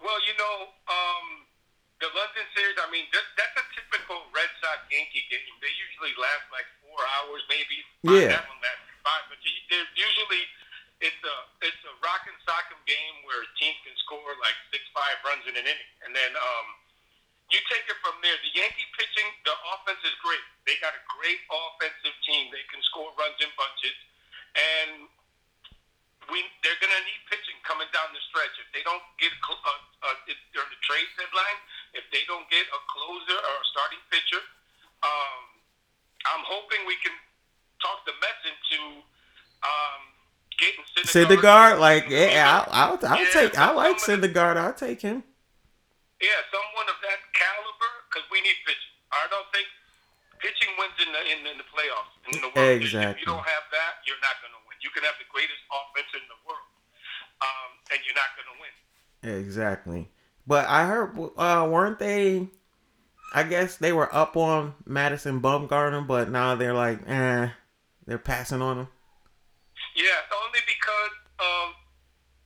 Well, 0.00 0.18
you 0.26 0.32
know, 0.40 0.72
um, 0.88 1.24
the 2.00 2.08
London 2.08 2.46
series. 2.56 2.76
I 2.80 2.90
mean, 2.90 3.04
that, 3.12 3.26
that's 3.36 3.52
a 3.52 3.64
typical 3.76 4.16
Red 4.34 4.48
Sox 4.64 4.80
Yankee 4.90 5.28
game. 5.28 5.54
They 5.60 5.70
usually 5.76 6.16
last 6.16 6.48
like 6.50 6.66
four 6.82 6.98
hours, 7.04 7.44
maybe. 7.52 7.84
Yeah. 8.04 8.36
That 8.36 8.44
one 8.52 8.60
lasts 8.60 8.84
five, 9.00 9.24
but 9.32 9.40
you- 9.40 9.88
usually 9.96 10.44
it's 11.00 11.22
a 11.24 11.36
it's 11.64 11.82
a 11.88 11.92
rock 12.04 12.28
and 12.28 12.36
sock'em 12.44 12.80
game 12.84 13.16
where 13.24 13.40
a 13.40 13.50
team 13.56 13.72
can 13.84 13.96
score 14.04 14.20
like 14.44 14.56
six 14.68 14.84
five 14.92 15.16
runs 15.24 15.44
in 15.48 15.56
an 15.56 15.64
inning, 15.64 15.90
and 16.04 16.12
then 16.12 16.36
um, 16.36 16.66
you 17.48 17.60
take 17.68 17.84
it 17.88 17.96
from 18.04 18.20
there. 18.20 18.36
The 18.44 18.52
Yankee 18.52 18.88
pitching, 18.96 19.28
the 19.48 19.56
offense 19.72 20.00
is 20.04 20.12
great. 20.20 20.44
They 20.68 20.76
got 20.84 20.92
a 20.92 21.02
great 21.16 21.40
offensive 21.48 22.16
team. 22.28 22.52
They 22.52 22.64
can 22.68 22.80
score 22.92 23.08
runs 23.16 23.40
in 23.40 23.48
bunches, 23.56 23.96
and 24.52 25.08
we 26.28 26.44
they're 26.60 26.76
to 26.76 26.88
need 27.08 27.22
pitching 27.28 27.56
coming 27.64 27.88
down 27.92 28.12
the 28.12 28.20
stretch. 28.28 28.52
If 28.60 28.68
they 28.72 28.84
don't 28.84 29.02
get 29.16 29.32
a, 29.32 29.74
uh, 30.08 30.28
if, 30.28 30.36
during 30.52 30.68
the 30.68 30.80
trade 30.84 31.08
deadline, 31.16 31.58
if 31.96 32.04
they 32.12 32.24
don't 32.28 32.48
get 32.52 32.64
a 32.68 32.80
closer 32.88 33.36
or 33.36 33.54
a 33.60 33.66
starting 33.72 34.00
pitcher, 34.12 34.40
um, 35.04 35.40
I'm 36.32 36.44
hoping 36.48 36.84
we 36.88 36.96
can 37.04 37.12
talk 37.84 38.00
the 38.08 38.16
Mets 38.24 38.42
into 38.48 38.80
um, 39.60 40.00
getting 40.56 40.84
Syndergaard. 40.96 41.36
Syndergaard, 41.36 41.74
like, 41.80 42.08
yeah, 42.08 42.64
I'll, 42.64 42.96
I'll, 42.96 42.98
I'll 43.04 43.20
Yeah, 43.20 43.30
take. 43.32 43.58
I 43.58 43.72
like 43.76 43.98
Syndergaard. 44.00 44.56
I'll 44.56 44.72
take 44.74 45.02
him. 45.04 45.22
Yeah, 46.20 46.40
someone 46.48 46.88
of 46.88 46.96
that 47.04 47.20
caliber 47.36 47.92
because 48.08 48.24
we 48.32 48.40
need 48.40 48.56
pitching. 48.64 48.94
I 49.12 49.28
don't 49.28 49.44
think 49.52 49.68
pitching 50.40 50.72
wins 50.80 50.96
in 51.04 51.12
the 51.12 51.20
in, 51.28 51.38
in 51.52 51.56
the 51.60 51.68
playoffs 51.68 52.12
in 52.32 52.40
the 52.40 52.48
World 52.48 52.56
Series. 52.56 52.88
If 52.88 52.96
Exactly. 52.96 53.20
you 53.20 53.26
don't 53.28 53.44
have 53.44 53.66
that, 53.76 54.00
you're 54.08 54.20
not 54.24 54.40
going 54.40 54.54
to 54.56 54.62
win. 54.64 54.76
You 54.80 54.88
can 54.96 55.04
have 55.04 55.16
the 55.20 55.28
greatest 55.28 55.60
offense 55.68 56.08
in 56.16 56.24
the 56.32 56.38
world, 56.48 56.70
um, 57.44 57.70
and 57.92 57.98
you're 58.08 58.16
not 58.16 58.32
going 58.40 58.48
to 58.48 58.56
win. 58.62 58.74
Exactly. 59.44 60.08
But 60.46 60.64
I 60.68 60.86
heard, 60.86 61.12
uh, 61.36 61.68
weren't 61.68 61.98
they? 61.98 62.48
I 63.34 63.42
guess 63.42 63.76
they 63.76 63.92
were 63.92 64.14
up 64.14 64.36
on 64.36 64.74
Madison 64.86 65.40
Bumgarner, 65.40 66.06
but 66.06 66.30
now 66.30 66.54
they're 66.54 66.74
like, 66.74 67.00
eh, 67.08 67.48
they're 68.06 68.20
passing 68.20 68.60
on 68.62 68.86
him. 68.86 68.88
Yeah, 69.94 70.20
only 70.44 70.62
because 70.66 71.14
um, 71.38 71.68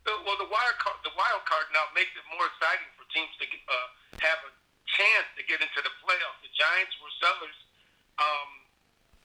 the, 0.04 0.12
well, 0.24 0.36
the 0.36 0.48
wild 0.48 0.76
card, 0.80 1.00
the 1.04 1.14
wild 1.16 1.42
card 1.48 1.66
now 1.72 1.88
makes 1.96 2.12
it 2.12 2.24
more 2.32 2.44
exciting 2.44 2.88
for 2.96 3.08
teams 3.12 3.32
to 3.40 3.46
uh, 3.48 3.88
have 4.20 4.40
a 4.44 4.52
chance 4.84 5.28
to 5.36 5.42
get 5.44 5.60
into 5.60 5.80
the 5.80 5.92
playoffs. 6.04 6.40
The 6.44 6.52
Giants 6.56 6.92
were 7.00 7.12
sellers. 7.20 7.58
Um, 8.20 8.48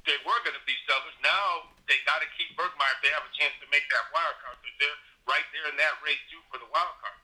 they 0.08 0.20
were 0.28 0.40
going 0.44 0.56
to 0.56 0.66
be 0.68 0.76
sellers. 0.88 1.16
Now 1.24 1.72
they 1.88 2.00
got 2.08 2.20
to 2.20 2.28
keep 2.36 2.52
Bumgarner 2.60 2.96
if 2.96 3.00
they 3.04 3.12
have 3.16 3.24
a 3.24 3.34
chance 3.36 3.56
to 3.64 3.68
make 3.72 3.88
that 3.92 4.06
wild 4.12 4.36
card 4.44 4.60
because 4.60 4.76
they're 4.80 5.00
right 5.28 5.48
there 5.56 5.68
in 5.72 5.76
that 5.80 5.96
race 6.04 6.20
too 6.28 6.44
for 6.52 6.60
the 6.60 6.68
wild 6.72 6.96
card. 7.00 7.20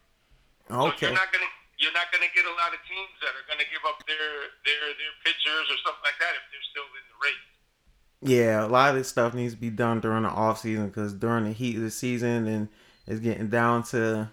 So 0.69 0.75
Okay. 0.95 1.11
you're 1.11 1.19
not 1.19 1.31
going 1.35 1.43
to 1.43 1.51
you're 1.79 1.95
not 1.95 2.11
going 2.11 2.23
to 2.23 2.31
get 2.35 2.43
a 2.43 2.55
lot 2.59 2.75
of 2.75 2.79
teams 2.91 3.15
that 3.23 3.31
are 3.39 3.47
going 3.47 3.59
to 3.59 3.67
give 3.71 3.83
up 3.87 3.99
their 4.07 4.51
their 4.67 4.83
their 4.95 5.13
pitchers 5.23 5.67
or 5.71 5.77
something 5.83 6.03
like 6.07 6.19
that 6.23 6.35
if 6.39 6.43
they're 6.51 6.69
still 6.71 6.87
in 6.87 7.03
the 7.11 7.19
race. 7.23 7.47
Yeah, 8.21 8.65
a 8.65 8.67
lot 8.67 8.89
of 8.91 8.95
this 8.97 9.07
stuff 9.07 9.33
needs 9.33 9.53
to 9.53 9.59
be 9.59 9.69
done 9.69 10.01
during 10.01 10.23
the 10.23 10.29
off 10.29 10.59
season 10.59 10.87
because 10.87 11.13
during 11.13 11.45
the 11.45 11.53
heat 11.53 11.77
of 11.77 11.83
the 11.83 11.91
season 11.91 12.47
and 12.47 12.67
it's 13.07 13.19
getting 13.21 13.47
down 13.47 13.83
to 13.95 14.29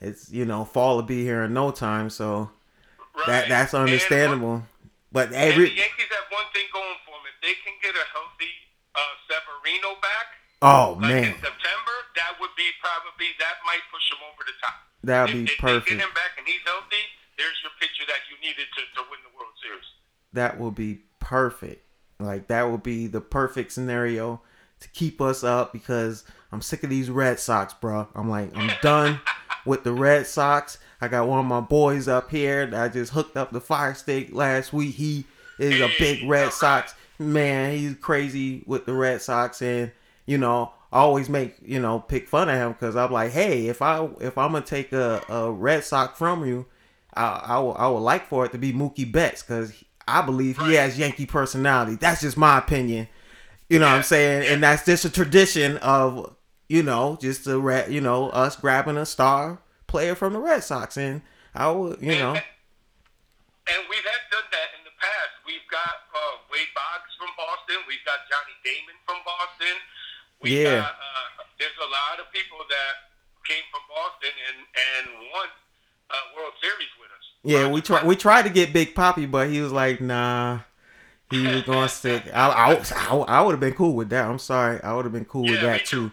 it's 0.00 0.30
you 0.30 0.44
know 0.44 0.64
fall 0.64 0.96
will 0.96 1.02
be 1.02 1.22
here 1.24 1.42
in 1.44 1.52
no 1.52 1.70
time, 1.70 2.08
so 2.10 2.50
that 3.26 3.42
Right. 3.42 3.48
that's 3.48 3.74
And 3.74 3.82
one- 3.84 3.88
understandable. 3.92 4.62
But 5.12 5.32
every 5.32 5.68
the 5.70 5.76
Yankees 5.76 6.08
have 6.12 6.28
one 6.30 6.44
thing 6.52 6.68
going 6.72 6.96
for 7.04 7.12
them. 7.16 7.24
If 7.32 7.36
they 7.42 7.54
can 7.64 7.74
get 7.82 7.94
a 7.96 8.04
healthy 8.12 8.52
uh, 8.94 9.00
Severino 9.28 9.96
back, 10.00 10.26
oh 10.62 10.96
like 11.00 11.10
man, 11.10 11.24
in 11.32 11.40
September, 11.40 11.96
that 12.16 12.36
would 12.40 12.52
be 12.56 12.68
probably 12.80 13.32
that 13.40 13.56
might 13.66 13.80
push 13.92 14.04
him 14.12 14.20
over 14.24 14.44
the 14.44 14.56
top. 14.60 14.76
that'd 15.04 15.32
if, 15.32 15.36
be 15.36 15.42
if 15.52 15.58
they 15.58 15.60
perfect. 15.80 15.88
get 15.96 16.00
him 16.04 16.14
back 16.14 16.36
and 16.36 16.44
he's 16.46 16.60
healthy, 16.64 17.02
there's 17.40 17.56
your 17.64 17.72
pitcher 17.80 18.04
that 18.08 18.20
you 18.28 18.36
needed 18.44 18.68
to, 18.76 18.80
to 18.96 19.00
win 19.08 19.20
the 19.24 19.32
World 19.36 19.52
Series. 19.64 19.88
That 20.36 20.60
would 20.60 20.76
be 20.76 21.00
perfect. 21.20 21.87
Like 22.20 22.48
that 22.48 22.70
would 22.70 22.82
be 22.82 23.06
the 23.06 23.20
perfect 23.20 23.72
scenario 23.72 24.40
to 24.80 24.88
keep 24.88 25.20
us 25.20 25.44
up 25.44 25.72
because 25.72 26.24
I'm 26.52 26.62
sick 26.62 26.82
of 26.82 26.90
these 26.90 27.10
Red 27.10 27.38
Sox, 27.38 27.74
bro. 27.74 28.08
I'm 28.14 28.28
like 28.28 28.56
I'm 28.56 28.70
done 28.82 29.20
with 29.64 29.84
the 29.84 29.92
Red 29.92 30.26
Sox. 30.26 30.78
I 31.00 31.08
got 31.08 31.28
one 31.28 31.38
of 31.38 31.46
my 31.46 31.60
boys 31.60 32.08
up 32.08 32.30
here 32.30 32.66
that 32.66 32.80
I 32.80 32.88
just 32.88 33.12
hooked 33.12 33.36
up 33.36 33.52
the 33.52 33.60
fire 33.60 33.94
stick 33.94 34.34
last 34.34 34.72
week. 34.72 34.94
He 34.96 35.26
is 35.58 35.80
a 35.80 35.90
big 35.98 36.28
Red 36.28 36.52
Sox 36.52 36.94
man. 37.18 37.76
He's 37.76 37.94
crazy 37.96 38.64
with 38.66 38.86
the 38.86 38.94
Red 38.94 39.22
Sox, 39.22 39.62
and 39.62 39.92
you 40.26 40.38
know, 40.38 40.72
I 40.92 40.98
always 40.98 41.28
make 41.28 41.56
you 41.62 41.80
know 41.80 42.00
pick 42.00 42.28
fun 42.28 42.48
of 42.48 42.56
him 42.56 42.72
because 42.72 42.96
I'm 42.96 43.12
like, 43.12 43.30
hey, 43.30 43.68
if 43.68 43.80
I 43.80 44.08
if 44.20 44.36
I'm 44.36 44.52
gonna 44.52 44.64
take 44.64 44.92
a, 44.92 45.22
a 45.28 45.52
Red 45.52 45.84
Sox 45.84 46.18
from 46.18 46.44
you, 46.46 46.66
I 47.14 47.42
I 47.44 47.58
would, 47.60 47.76
I 47.76 47.88
would 47.88 48.00
like 48.00 48.26
for 48.26 48.44
it 48.44 48.52
to 48.52 48.58
be 48.58 48.72
Mookie 48.72 49.10
Betts 49.10 49.42
because 49.42 49.84
I 50.08 50.22
believe 50.22 50.58
he 50.58 50.74
has 50.74 50.98
Yankee 50.98 51.26
personality. 51.26 51.96
That's 51.96 52.20
just 52.22 52.36
my 52.36 52.58
opinion. 52.58 53.08
You 53.68 53.78
know 53.78 53.86
what 53.86 53.96
I'm 53.96 54.02
saying? 54.02 54.44
yeah. 54.44 54.52
And 54.54 54.62
that's 54.62 54.84
just 54.84 55.04
a 55.04 55.10
tradition 55.10 55.76
of 55.78 56.34
you 56.68 56.82
know 56.82 57.18
just 57.20 57.44
the 57.44 57.60
red 57.60 57.92
you 57.92 58.00
know 58.00 58.28
us 58.30 58.56
grabbing 58.56 58.96
a 58.96 59.04
star 59.06 59.60
player 59.86 60.14
from 60.14 60.32
the 60.32 60.40
Red 60.40 60.64
Sox 60.64 60.96
and 60.96 61.20
I 61.54 61.70
would 61.72 62.00
you 62.00 62.12
know 62.16 62.32
And, 62.36 62.44
and 63.68 63.80
we've 63.88 64.04
done 64.04 64.48
that 64.52 64.68
in 64.76 64.84
the 64.88 64.92
past. 64.96 65.32
We've 65.44 65.64
got 65.68 66.08
uh, 66.12 66.40
Wade 66.52 66.72
Boggs 66.76 67.12
from 67.20 67.28
Boston. 67.36 67.84
We've 67.88 68.04
got 68.08 68.24
Johnny 68.28 68.56
Damon 68.64 68.96
from 69.04 69.20
Boston. 69.24 69.76
We've 70.40 70.64
Yeah. 70.64 70.80
got, 70.88 70.96
uh, 70.96 71.44
there's 71.60 71.76
a 71.76 71.88
lot 71.92 72.20
of 72.20 72.32
people 72.32 72.60
that 72.68 73.12
came 73.44 73.64
from 73.72 73.84
Boston 73.88 74.32
and, 74.32 74.58
and 74.64 75.04
won 75.32 75.48
uh, 76.12 76.24
World 76.36 76.56
Series 76.64 76.92
with 77.00 77.12
us. 77.12 77.27
Yeah 77.42 77.68
we 77.70 77.80
try 77.80 78.04
we 78.04 78.16
tried 78.16 78.42
to 78.42 78.50
get 78.50 78.72
Big 78.72 78.94
Papi 78.94 79.30
but 79.30 79.48
he 79.48 79.60
was 79.60 79.72
like 79.72 80.00
nah. 80.00 80.60
He 81.30 81.46
was 81.46 81.62
going 81.62 81.88
stick. 81.88 82.22
I, 82.32 82.48
I, 82.48 82.82
I, 82.94 83.16
I 83.16 83.42
would 83.42 83.50
have 83.52 83.60
been 83.60 83.74
cool 83.74 83.94
with 83.94 84.08
that. 84.08 84.24
I'm 84.24 84.38
sorry. 84.38 84.82
I 84.82 84.94
would 84.94 85.04
have 85.04 85.12
been 85.12 85.26
cool 85.26 85.42
with 85.42 85.60
that 85.60 85.84
too. 85.84 86.08
too. 86.08 86.12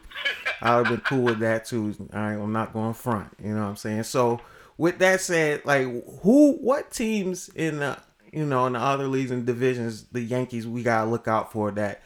I 0.61 0.75
would 0.75 0.87
have 0.87 0.97
been 0.97 1.05
cool 1.05 1.23
with 1.23 1.39
that 1.39 1.63
too. 1.63 1.95
I'm 2.11 2.51
not 2.51 2.73
going 2.73 2.93
front. 2.93 3.29
You 3.41 3.53
know 3.53 3.61
what 3.61 3.69
I'm 3.69 3.75
saying? 3.77 4.03
So 4.03 4.41
with 4.77 4.99
that 4.99 5.21
said, 5.21 5.61
like 5.63 5.85
who, 6.21 6.57
what 6.57 6.91
teams 6.91 7.47
in 7.49 7.79
the, 7.79 7.97
you 8.33 8.45
know, 8.45 8.65
in 8.65 8.73
the 8.73 8.79
other 8.79 9.07
leagues 9.07 9.31
and 9.31 9.45
divisions, 9.45 10.03
the 10.11 10.19
Yankees, 10.19 10.67
we 10.67 10.83
gotta 10.83 11.09
look 11.09 11.29
out 11.29 11.49
for 11.49 11.71
that, 11.71 12.01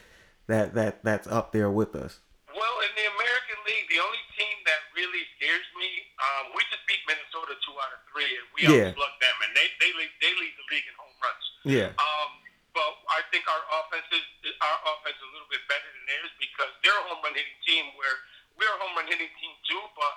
that 0.45 0.75
that 0.75 1.03
that's 1.03 1.27
up 1.27 1.51
there 1.51 1.71
with 1.71 1.95
us. 1.95 2.19
Well, 2.47 2.79
in 2.81 2.93
the 2.95 3.09
American 3.09 3.57
League, 3.65 3.89
the 3.89 4.03
only 4.05 4.19
team 4.37 4.57
that 4.65 4.88
really 4.99 5.23
scares 5.39 5.63
me, 5.79 5.89
um, 6.19 6.51
we 6.51 6.61
just 6.67 6.83
beat 6.91 6.99
Minnesota 7.07 7.55
two 7.63 7.75
out 7.79 7.95
of 7.95 8.01
three, 8.11 8.27
and 8.35 8.45
we 8.51 8.67
Yeah. 8.67 8.91
outslugged 8.91 9.19
them, 9.23 9.37
and 9.47 9.51
they 9.55 9.67
they 9.79 9.91
lead, 9.95 10.11
they 10.19 10.33
lead 10.35 10.53
the 10.59 10.65
league 10.75 10.87
in 10.91 10.95
home 10.99 11.15
runs. 11.23 11.45
Yeah. 11.63 11.89
Um, 11.95 12.31
but 12.75 12.91
I 13.07 13.23
think 13.31 13.47
our 13.47 13.63
offense 13.79 14.07
is 14.11 14.25
our 14.59 14.77
offense 14.91 15.15
is 15.15 15.23
a 15.23 15.31
little 15.31 15.47
bit 15.47 15.63
better 15.71 15.87
than 15.87 16.03
theirs 16.11 16.31
because 16.37 16.71
they're 16.83 16.99
a 16.99 17.05
home 17.07 17.23
run 17.23 17.33
hitting 17.33 17.59
team 17.65 17.95
where 17.95 18.15
we're 18.59 18.69
a 18.75 18.79
home 18.83 18.93
run 18.99 19.07
hitting 19.07 19.31
team 19.39 19.53
too, 19.65 19.83
but 19.95 20.13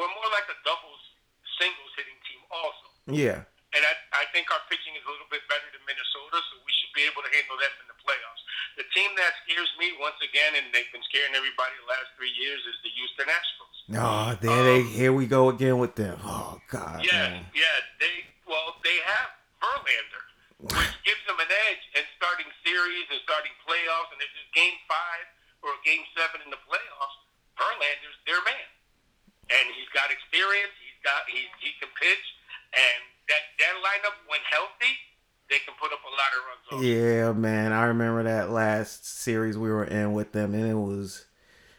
we're 0.00 0.08
more 0.16 0.28
like 0.32 0.48
a 0.48 0.56
doubles 0.64 1.02
singles 1.60 1.92
hitting 2.00 2.16
team 2.24 2.40
also. 2.50 2.88
Yeah. 3.06 3.44
And 3.72 3.80
I, 3.88 3.94
I 4.12 4.24
think 4.36 4.52
our 4.52 4.60
pitching 4.68 4.92
is 5.00 5.04
a 5.04 5.08
little 5.08 5.28
bit 5.32 5.40
better 5.48 5.64
than 5.72 5.80
Minnesota, 5.88 6.36
so 6.52 6.60
we 6.60 6.72
should 6.76 6.92
be 6.92 7.08
able 7.08 7.24
to 7.24 7.32
handle 7.32 7.56
them 7.56 7.72
in 7.80 7.88
the 7.88 7.96
playoffs. 8.04 8.44
The 8.76 8.84
team 8.92 9.16
that 9.16 9.32
scares 9.48 9.72
me 9.80 9.96
once 9.96 10.20
again, 10.20 10.60
and 10.60 10.68
they've 10.76 10.92
been 10.92 11.00
scaring 11.08 11.32
everybody 11.32 11.72
the 11.80 11.88
last 11.88 12.12
three 12.20 12.32
years, 12.36 12.60
is 12.68 12.76
the 12.84 12.92
Houston 12.92 13.32
Astros. 13.32 13.71
Oh, 13.94 14.36
there 14.40 14.64
they 14.64 14.80
um, 14.80 14.88
here 14.88 15.12
we 15.12 15.26
go 15.26 15.48
again 15.48 15.78
with 15.78 15.94
them. 15.94 16.16
Oh 16.24 16.58
God. 16.68 17.04
Yeah, 17.04 17.28
man. 17.28 17.44
yeah. 17.52 17.76
They 18.00 18.24
well, 18.48 18.76
they 18.80 18.96
have 19.04 19.28
Verlander, 19.60 20.24
which 20.64 20.92
gives 21.08 21.22
them 21.28 21.36
an 21.36 21.50
edge 21.68 21.84
in 22.00 22.04
starting 22.16 22.48
series 22.64 23.06
and 23.12 23.20
starting 23.24 23.52
playoffs. 23.68 24.10
And 24.16 24.20
if 24.24 24.32
it's 24.32 24.48
game 24.56 24.76
five 24.88 25.26
or 25.60 25.76
game 25.84 26.04
seven 26.16 26.40
in 26.40 26.50
the 26.50 26.60
playoffs, 26.64 27.18
Verlander's 27.60 28.18
their 28.24 28.40
man, 28.48 28.68
and 29.52 29.64
he's 29.76 29.90
got 29.92 30.08
experience. 30.08 30.72
He's 30.80 31.00
got 31.04 31.28
he 31.28 31.44
he 31.60 31.76
can 31.76 31.92
pitch, 32.00 32.26
and 32.72 33.00
that 33.28 33.44
that 33.60 33.74
lineup 33.84 34.16
when 34.24 34.40
healthy, 34.48 34.96
they 35.52 35.60
can 35.68 35.76
put 35.76 35.92
up 35.92 36.00
a 36.00 36.12
lot 36.16 36.30
of 36.32 36.40
runs. 36.48 36.80
Yeah, 36.80 37.36
man. 37.36 37.76
I 37.76 37.92
remember 37.92 38.24
that 38.24 38.48
last 38.48 39.04
series 39.04 39.60
we 39.60 39.68
were 39.68 39.84
in 39.84 40.16
with 40.16 40.32
them, 40.32 40.56
and 40.56 40.64
it 40.64 40.80
was. 40.80 41.28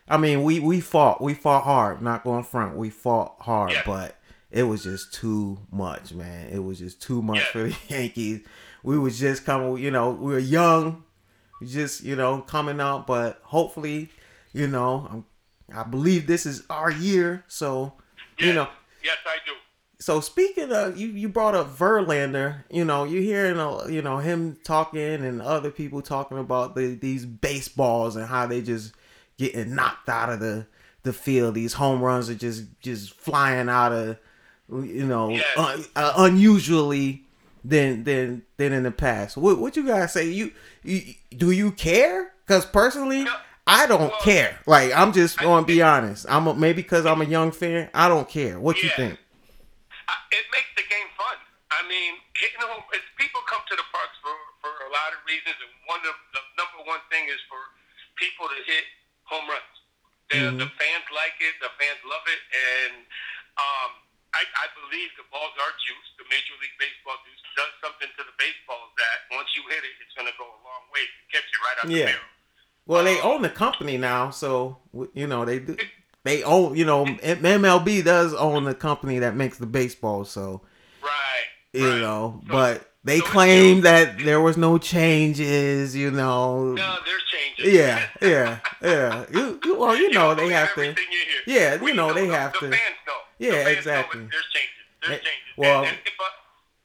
I 0.07 0.17
mean, 0.17 0.43
we 0.43 0.59
we 0.59 0.79
fought, 0.81 1.21
we 1.21 1.33
fought 1.33 1.63
hard. 1.63 2.01
Not 2.01 2.23
going 2.23 2.43
front, 2.43 2.75
we 2.75 2.89
fought 2.89 3.35
hard, 3.39 3.71
Yeah. 3.71 3.83
but 3.85 4.17
it 4.51 4.63
was 4.63 4.83
just 4.83 5.13
too 5.13 5.59
much, 5.71 6.13
man. 6.13 6.49
It 6.49 6.63
was 6.63 6.79
just 6.79 7.01
too 7.01 7.21
much 7.21 7.37
Yeah. 7.39 7.51
for 7.51 7.63
the 7.69 7.75
Yankees. 7.87 8.41
We 8.83 8.99
was 8.99 9.17
just 9.19 9.45
coming, 9.45 9.77
you 9.81 9.91
know, 9.91 10.11
we 10.11 10.33
were 10.33 10.39
young, 10.39 11.03
just 11.65 12.03
you 12.03 12.15
know 12.15 12.41
coming 12.41 12.81
out, 12.81 13.07
but 13.07 13.39
hopefully, 13.43 14.09
you 14.51 14.67
know, 14.67 15.07
I'm, 15.09 15.25
I 15.75 15.83
believe 15.83 16.27
this 16.27 16.45
is 16.45 16.63
our 16.69 16.91
year. 16.91 17.45
So, 17.47 17.93
you 18.37 18.53
know, 18.53 18.67
Yes, 19.03 19.17
I 19.25 19.37
do. 19.45 19.53
so 19.99 20.19
speaking 20.19 20.71
of 20.73 20.97
you, 20.97 21.07
you 21.07 21.29
brought 21.29 21.55
up 21.55 21.75
Verlander. 21.77 22.63
You 22.69 22.83
know, 22.83 23.05
you're 23.05 23.21
hearing, 23.23 23.57
uh, 23.57 23.85
you 23.89 24.01
know, 24.01 24.17
him 24.17 24.57
talking 24.65 24.99
and 25.01 25.41
other 25.41 25.71
people 25.71 26.01
talking 26.01 26.37
about 26.37 26.75
the, 26.75 26.95
these 26.95 27.25
baseballs 27.25 28.17
and 28.17 28.27
how 28.27 28.45
they 28.45 28.61
just 28.61 28.93
getting 29.37 29.75
knocked 29.75 30.09
out 30.09 30.29
of 30.29 30.39
the 30.39 30.67
the 31.03 31.13
field. 31.13 31.55
These 31.55 31.73
home 31.73 32.01
runs 32.01 32.29
are 32.29 32.35
just 32.35 32.63
just 32.81 33.13
flying 33.13 33.69
out 33.69 33.91
of 33.91 34.17
you 34.69 35.05
know 35.05 35.29
Yes. 35.29 35.43
un, 35.57 35.85
uh, 35.95 36.13
unusually 36.17 37.23
than 37.63 38.03
than 38.03 38.43
than 38.57 38.73
in 38.73 38.83
the 38.83 38.91
past. 38.91 39.37
What 39.37 39.59
what 39.59 39.75
you 39.75 39.85
guys 39.87 40.13
say? 40.13 40.27
You, 40.29 40.51
you 40.83 41.15
do 41.35 41.51
you 41.51 41.71
care? 41.71 42.31
Because 42.45 42.65
personally, 42.65 43.23
No. 43.23 43.35
I 43.65 43.87
don't 43.87 44.11
Well, 44.11 44.19
care. 44.21 44.59
Like 44.67 44.91
I'm 44.93 45.13
just 45.13 45.39
going 45.39 45.63
to 45.63 45.67
be 45.67 45.81
honest. 45.81 46.25
I'm 46.27 46.47
a, 46.47 46.53
maybe 46.53 46.81
because 46.81 47.05
I'm 47.05 47.21
a 47.21 47.25
young 47.25 47.51
fan. 47.51 47.89
I 47.93 48.07
don't 48.09 48.27
care. 48.27 48.59
What 48.59 48.83
you 48.83 48.89
think? 48.95 49.15
I, 50.11 50.15
it 50.35 50.45
makes 50.51 50.67
the 50.75 50.83
game 50.83 51.07
fun. 51.15 51.39
I 51.71 51.87
mean, 51.87 52.19
hitting 52.35 52.59
home. 52.59 52.83
It's, 52.91 53.07
people 53.15 53.39
come 53.47 53.63
to 53.71 53.75
the 53.79 53.87
parks 53.95 54.19
for 54.19 54.35
for 54.59 54.71
a 54.83 54.91
lot 54.91 55.15
of 55.15 55.23
reasons, 55.27 55.55
and 55.63 55.71
one 55.87 56.03
of 56.03 56.15
the 56.35 56.41
number 56.59 56.83
one 56.83 56.99
thing 57.07 57.27
is 57.31 57.39
for 57.47 57.59
people 58.19 58.51
to 58.51 58.59
hit 58.67 58.83
home 59.33 59.49
runs. 59.49 59.73
The, 60.29 60.39
the 60.65 60.69
fans 60.77 61.05
like 61.13 61.37
it. 61.41 61.53
The 61.61 61.69
fans 61.81 62.01
love 62.09 62.25
it, 62.25 62.41
and 62.53 62.93
um, 63.61 63.91
I, 64.33 64.41
I 64.45 64.65
believe 64.81 65.09
the 65.17 65.25
balls 65.29 65.53
are 65.61 65.73
juice. 65.85 66.09
The 66.17 66.25
Major 66.29 66.55
League 66.61 66.73
Baseball 66.81 67.17
juice 67.25 67.41
does 67.53 67.69
something 67.85 68.09
to 68.17 68.21
the 68.25 68.33
baseballs 68.41 68.89
that 68.97 69.17
once 69.35 69.49
you 69.53 69.61
hit 69.69 69.81
it, 69.85 69.93
it's 70.01 70.13
going 70.17 70.25
to 70.29 70.33
go 70.41 70.45
a 70.49 70.59
long 70.65 70.83
way 70.93 71.05
to 71.05 71.19
catch 71.33 71.45
it 71.45 71.59
right 71.61 71.77
out 71.81 71.87
Yeah. 71.89 71.97
the 71.97 72.17
barrel. 72.17 72.31
Well, 72.85 73.03
they 73.05 73.17
own 73.21 73.41
the 73.45 73.53
company 73.53 73.97
now, 73.97 74.29
so 74.31 74.77
you 75.13 75.27
know 75.27 75.45
they 75.45 75.59
do. 75.59 75.77
They 76.25 76.41
own, 76.41 76.77
you 76.77 76.85
know, 76.85 77.03
MLB 77.03 78.01
does 78.05 78.33
own 78.33 78.63
the 78.63 78.73
company 78.73 79.19
that 79.19 79.35
makes 79.35 79.57
the 79.57 79.65
baseball. 79.65 80.23
So 80.23 80.61
Right. 81.03 81.11
you 81.73 81.89
right. 81.89 81.99
know, 81.99 82.39
So- 82.47 82.51
but 82.51 82.92
they 83.03 83.19
so 83.19 83.25
claim 83.25 83.81
that 83.81 84.17
there 84.19 84.39
was 84.41 84.55
no 84.57 84.77
changes. 84.77 85.95
You 85.95 86.11
know, 86.11 86.73
No, 86.73 86.97
there's 87.05 87.23
changes. 87.27 87.73
yeah, 87.73 88.07
yeah, 88.21 88.59
yeah. 88.81 89.25
You, 89.31 89.59
you 89.63 89.77
well, 89.79 89.95
you 89.95 90.11
know, 90.11 90.33
they 90.35 90.49
have 90.49 90.73
to. 90.75 90.87
you. 90.87 90.95
Yeah, 91.45 91.75
Well, 91.77 91.89
you 91.89 91.95
know, 91.95 92.13
they 92.13 92.27
the, 92.27 92.35
have 92.37 92.53
the 92.53 92.59
to- 92.59 92.71
fans 92.71 92.99
know. 93.07 93.19
Yeah, 93.39 93.51
the 93.51 93.63
fans 93.65 93.77
exactly. 93.77 94.19
Know 94.21 94.29
there's 94.31 94.49
changes. 94.55 94.83
There's 95.03 95.19
changes. 95.23 95.53
well- 95.57 95.83
and, 95.83 95.97
and, 95.99 96.15
but, 96.17 96.33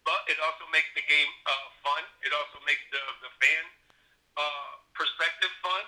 but 0.02 0.20
it 0.26 0.38
also 0.42 0.64
makes 0.74 0.90
the 0.98 1.04
game 1.06 1.30
uh, 1.46 1.66
fun. 1.86 2.02
It 2.26 2.32
also 2.34 2.58
makes 2.66 2.82
the 2.90 2.98
the 3.22 3.30
fan 3.38 3.64
uh, 4.40 4.70
perspective 4.98 5.52
fun. 5.62 5.84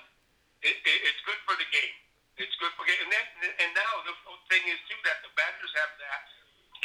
It, 0.63 0.77
it, 0.77 0.99
it's 1.11 1.21
good 1.27 1.41
for 1.49 1.57
the 1.59 1.67
game. 1.73 1.97
It's 2.39 2.53
good 2.63 2.71
for 2.79 2.85
game. 2.87 3.01
And 3.03 3.11
then 3.11 3.27
and 3.65 3.71
now 3.75 3.93
the 4.07 4.15
thing 4.53 4.63
is 4.71 4.79
too 4.87 4.97
that 5.09 5.21
the 5.27 5.33
batters 5.35 5.73
have 5.81 5.93
that 6.01 6.23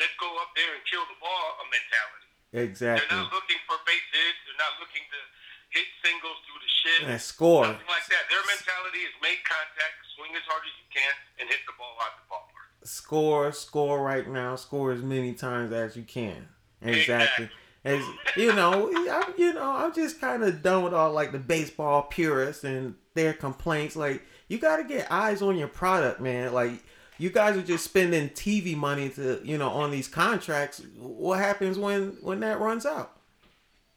let's 0.01 0.15
go 0.19 0.27
up 0.43 0.51
there 0.59 0.71
and 0.75 0.83
kill 0.91 1.03
the 1.07 1.15
ball 1.23 1.47
a 1.63 1.65
mentality. 2.55 2.79
They're 2.79 2.95
Exactly. 2.95 3.17
not 3.17 3.33
looking 3.35 3.59
for 3.67 3.75
base 3.85 4.07
hits. 4.15 4.39
They're 4.47 4.61
not 4.63 4.75
looking 4.79 5.03
to 5.11 5.19
hit 5.75 5.87
singles 6.03 6.37
through 6.47 6.59
the 6.63 6.71
shit. 6.71 6.99
And 7.11 7.21
score. 7.21 7.67
Nothing 7.67 7.87
like 7.91 8.07
that. 8.07 8.23
Their 8.31 8.43
mentality 8.47 8.99
is 9.03 9.13
make 9.21 9.43
contact, 9.43 9.93
swing 10.15 10.31
as 10.35 10.43
hard 10.47 10.63
as 10.63 10.73
you 10.79 10.87
can, 10.93 11.13
and 11.39 11.49
hit 11.49 11.59
the 11.67 11.73
ball 11.77 11.95
out 12.01 12.15
the 12.19 12.25
ballpark. 12.31 12.87
Score, 12.87 13.51
score 13.51 14.01
right 14.03 14.27
now. 14.27 14.55
Score 14.55 14.91
as 14.91 15.01
many 15.01 15.33
times 15.33 15.71
as 15.71 15.95
you 15.95 16.03
can. 16.03 16.47
Exactly. 16.81 17.45
Exactly. 17.45 17.49
As 17.85 18.03
you 18.35 18.51
know, 18.53 18.89
I'm 19.11 19.33
you 19.37 19.53
know 19.53 19.71
I'm 19.71 19.93
just 19.93 20.19
kind 20.19 20.43
of 20.43 20.63
done 20.63 20.83
with 20.83 20.93
all 20.93 21.11
like 21.11 21.31
the 21.31 21.37
baseball 21.37 22.01
purists 22.03 22.63
and 22.63 22.95
their 23.13 23.31
complaints. 23.33 23.95
Like 23.95 24.23
you 24.47 24.57
got 24.57 24.77
to 24.77 24.83
get 24.83 25.11
eyes 25.11 25.43
on 25.43 25.55
your 25.55 25.67
product, 25.67 26.19
man. 26.19 26.51
Like 26.51 26.83
you 27.19 27.29
guys 27.29 27.55
are 27.55 27.61
just 27.61 27.83
spending 27.83 28.29
TV 28.29 28.75
money 28.75 29.09
to 29.09 29.39
you 29.43 29.59
know 29.59 29.69
on 29.69 29.91
these 29.91 30.07
contracts. 30.07 30.81
What 31.25 31.41
happens 31.41 31.81
when 31.81 32.21
when 32.21 32.39
that 32.45 32.61
runs 32.61 32.85
out? 32.85 33.17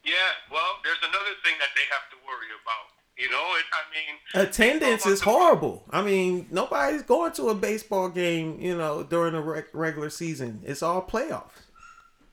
Yeah, 0.01 0.33
well, 0.49 0.81
there's 0.81 1.05
another 1.05 1.37
thing 1.45 1.61
that 1.61 1.69
they 1.77 1.85
have 1.93 2.09
to 2.09 2.17
worry 2.25 2.49
about. 2.57 2.89
You 3.21 3.29
know, 3.29 3.45
it, 3.61 3.69
I 3.69 3.85
mean, 3.93 4.15
Attendance 4.33 5.05
is 5.05 5.21
horrible. 5.21 5.85
I 5.91 6.01
mean, 6.01 6.49
nobody's 6.51 7.03
going 7.03 7.33
to 7.37 7.51
a 7.51 7.55
baseball 7.55 8.09
game, 8.09 8.57
you 8.61 8.73
know, 8.73 9.03
during 9.03 9.35
the 9.35 9.43
reg- 9.45 9.75
regular 9.75 10.09
season. 10.09 10.63
It's 10.65 10.81
all 10.83 11.03
playoffs. 11.05 11.69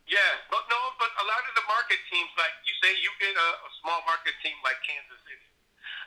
Yeah, 0.08 0.32
but 0.48 0.64
no, 0.72 0.80
but 0.96 1.12
a 1.12 1.26
lot 1.28 1.44
of 1.44 1.54
the 1.60 1.66
market 1.68 2.00
teams, 2.08 2.32
like 2.40 2.56
you 2.64 2.74
say, 2.80 2.96
you 2.96 3.12
get 3.20 3.36
a, 3.36 3.50
a 3.68 3.70
small 3.84 4.00
market 4.08 4.40
team 4.40 4.56
like 4.64 4.80
Kansas 4.80 5.20
City, 5.28 5.44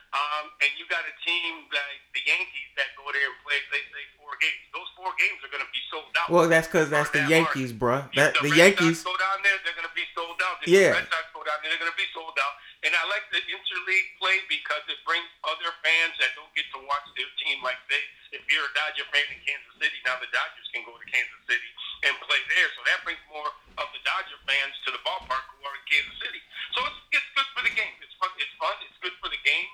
um, 0.09 0.49
and 0.65 0.71
you 0.81 0.89
got 0.89 1.05
a 1.05 1.13
team 1.21 1.69
like 1.69 2.01
the 2.17 2.23
Yankees 2.25 2.69
that 2.73 2.97
go 2.97 3.05
there 3.13 3.29
and 3.29 3.37
play, 3.45 3.61
they 3.69 3.85
say 3.93 4.03
four 4.17 4.33
games. 4.41 4.61
Those 4.73 4.89
four 4.97 5.13
games 5.21 5.37
are 5.45 5.51
going 5.53 5.61
to 5.61 5.69
be 5.69 5.83
sold 5.93 6.09
out. 6.17 6.27
Well, 6.33 6.49
that's 6.49 6.65
because 6.65 6.89
that's 6.89 7.13
the 7.13 7.21
that 7.21 7.29
Yankees. 7.29 7.69
That 8.17 8.33
the, 8.41 8.49
the 8.49 8.57
Yankees. 8.57 9.05
Sox 9.05 9.13
go 9.13 9.15
down 9.21 9.37
there, 9.45 9.57
they're 9.61 9.77
going 9.77 9.85
to 9.85 9.93
be 9.93 10.07
sold 10.17 10.39
out. 10.41 10.57
If 10.65 10.73
Yeah. 10.73 10.97
The 10.97 11.05
Red 11.05 11.13
Sox 11.13 11.25
go 11.29 11.45
down 11.45 11.61
there, 11.61 11.69
they're 11.69 11.83
going 11.85 11.93
to 11.93 12.01
be 12.01 12.09
sold 12.09 12.33
out. 12.41 12.57
And 12.81 12.95
I 12.95 13.03
like 13.11 13.27
the 13.29 13.43
interleague 13.43 14.09
play 14.17 14.39
because 14.49 14.81
it 14.89 14.97
brings 15.05 15.27
other 15.45 15.69
fans 15.85 16.15
that 16.23 16.33
don't 16.33 16.49
get 16.57 16.65
to 16.73 16.79
watch 16.89 17.05
their 17.13 17.29
team. 17.43 17.61
Like, 17.61 17.77
say, 17.91 18.01
if 18.33 18.41
you're 18.49 18.65
a 18.65 18.73
Dodger 18.73 19.05
fan 19.13 19.29
in 19.29 19.37
Kansas 19.45 19.75
City, 19.77 19.99
now 20.07 20.17
the 20.17 20.31
Dodgers 20.33 20.67
can 20.73 20.87
go 20.87 20.95
to 20.95 21.05
Kansas 21.05 21.43
City 21.45 21.69
and 22.07 22.17
play 22.25 22.41
there. 22.49 22.69
So 22.73 22.81
that 22.89 23.03
brings 23.05 23.21
more 23.29 23.51
of 23.77 23.87
the 23.93 24.01
Dodger 24.01 24.39
fans 24.47 24.73
to 24.87 24.95
the 24.95 25.01
ballpark 25.05 25.45
who 25.53 25.59
are 25.69 25.75
in 25.75 25.85
Kansas 25.85 26.17
City. 26.17 26.41
So 26.73 26.81
it's, 26.87 27.19
it's 27.19 27.29
good 27.35 27.49
for 27.53 27.61
the 27.67 27.73
game. 27.77 27.93
It's 28.01 28.15
fun. 28.17 28.31
It's 28.41 28.55
fun. 28.57 28.73
It's 28.89 28.99
good 29.03 29.15
for 29.21 29.29
the 29.29 29.41
game. 29.43 29.69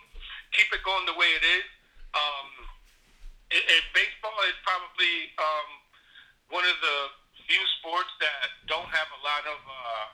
Keep 0.57 0.73
it 0.73 0.74
going 0.85 1.03
the 1.09 1.17
way 1.17 1.27
it 1.33 1.43
is. 1.43 1.65
Um, 2.13 2.47
it, 3.51 3.63
it, 3.65 3.83
baseball 3.91 4.37
is 4.47 4.55
probably 4.63 5.15
um, 5.41 5.69
one 6.53 6.63
of 6.65 6.77
the 6.79 6.97
few 7.45 7.61
sports 7.81 8.09
that 8.21 8.49
don't 8.69 8.87
have 8.89 9.09
a 9.11 9.21
lot 9.25 9.43
of 9.49 9.59
uh, 9.65 10.05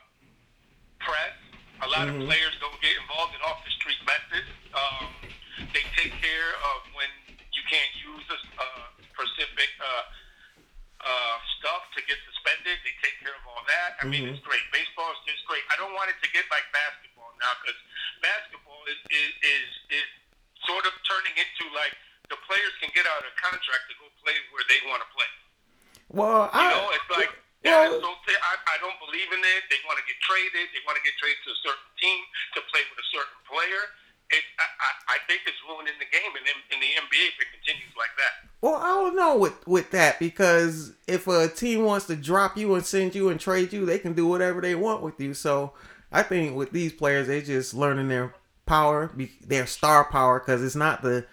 press. 1.03 1.35
A 1.81 1.89
lot 1.89 2.05
of 2.05 2.13
players 2.29 2.53
don't 2.61 2.77
get 2.79 2.93
involved 3.01 3.33
in 3.33 3.41
off 3.41 3.57
the 3.65 3.73
street 3.81 3.97
methods. 4.05 4.49
Um, 4.73 5.09
they 5.73 5.81
take 5.97 6.13
care 6.21 6.51
of 6.73 6.85
when 6.93 7.09
you 7.55 7.63
can't 7.65 7.93
use 7.97 8.25
a 8.29 8.37
uh, 8.61 8.85
specific 9.09 9.71
uh, 9.81 10.05
uh, 11.01 11.35
stuff 11.57 11.81
to 11.97 11.99
get 12.05 12.21
suspended. 12.29 12.77
They 12.85 12.93
take 13.01 13.17
care 13.25 13.33
of 13.33 13.43
all 13.49 13.65
that. 13.65 13.97
I 13.97 14.05
mean, 14.05 14.29
it's 14.29 14.41
great. 14.45 14.61
Baseball 14.69 15.09
is 15.17 15.21
just 15.25 15.41
great. 15.49 15.65
I 15.73 15.75
don't 15.81 15.97
want 15.97 16.13
it 16.13 16.21
to 16.21 16.29
get 16.29 16.45
like 16.53 16.65
basketball 16.69 17.33
now 17.41 17.53
because 17.65 17.79
basketball 18.21 18.81
is, 18.85 18.99
is 19.09 19.31
is 19.41 19.69
is 20.05 20.07
sort 20.69 20.85
of 20.85 20.93
turning 21.09 21.33
into 21.33 21.65
like 21.73 21.97
the 22.29 22.37
players 22.45 22.73
can 22.77 22.93
get 22.93 23.09
out 23.09 23.25
of 23.25 23.33
contract 23.41 23.89
to 23.89 23.97
go 23.97 24.05
play 24.21 24.37
where 24.53 24.65
they 24.69 24.77
want 24.85 25.01
to 25.01 25.09
play. 25.17 25.31
Well, 26.13 26.45
You 26.53 26.61
I. 26.61 26.69
know, 26.77 26.85
it's 26.93 27.09
like 27.09 27.33
well- 27.33 27.49
yeah, 27.61 27.93
so 27.93 28.09
they- 28.25 28.41
I, 28.41 28.53
I 28.73 28.77
don't 28.81 28.97
believe 28.97 29.29
in 29.29 29.37
it. 29.37 29.61
They 29.69 29.77
want 29.85 30.01
to 30.01 30.05
get 30.09 30.17
traded. 30.25 30.65
They 30.73 30.81
want 30.85 30.97
to 30.97 31.03
get 31.05 31.13
traded 31.21 31.37
to 31.45 31.53
a 31.53 31.59
certain 31.61 31.89
team 32.01 32.19
to 32.57 32.59
play 32.73 32.81
with 32.89 32.97
a 32.97 33.07
certain 33.13 33.37
player. 33.45 33.85
It, 34.33 34.41
I, 34.57 34.65
I, 34.65 34.89
I 35.13 35.17
think 35.29 35.45
it's 35.45 35.61
ruining 35.69 35.93
the 36.01 36.09
game 36.09 36.33
in, 36.33 36.43
in 36.73 36.77
the 36.81 36.89
NBA 37.05 37.23
if 37.35 37.37
it 37.37 37.49
continues 37.53 37.93
like 37.93 38.09
that. 38.17 38.49
Well, 38.65 38.81
I 38.81 38.89
don't 38.97 39.13
know 39.15 39.37
with 39.37 39.53
with 39.69 39.91
that 39.93 40.10
because 40.21 40.93
if 41.07 41.25
a 41.25 41.47
team 41.47 41.83
wants 41.83 42.05
to 42.05 42.15
drop 42.15 42.55
you 42.55 42.75
and 42.75 42.85
send 42.85 43.15
you 43.15 43.29
and 43.29 43.39
trade 43.39 43.73
you, 43.73 43.87
they 43.87 43.97
can 43.97 44.13
do 44.13 44.27
whatever 44.27 44.61
they 44.61 44.75
want 44.75 45.01
with 45.01 45.19
you. 45.19 45.33
So 45.33 45.73
I 46.11 46.21
think 46.21 46.55
with 46.55 46.69
these 46.69 46.93
players, 46.93 47.25
they're 47.25 47.41
just 47.41 47.73
learning 47.73 48.07
their 48.07 48.35
power, 48.67 49.11
their 49.43 49.65
star 49.65 50.11
power, 50.11 50.37
because 50.37 50.63
it's 50.63 50.75
not 50.75 51.01
the 51.01 51.25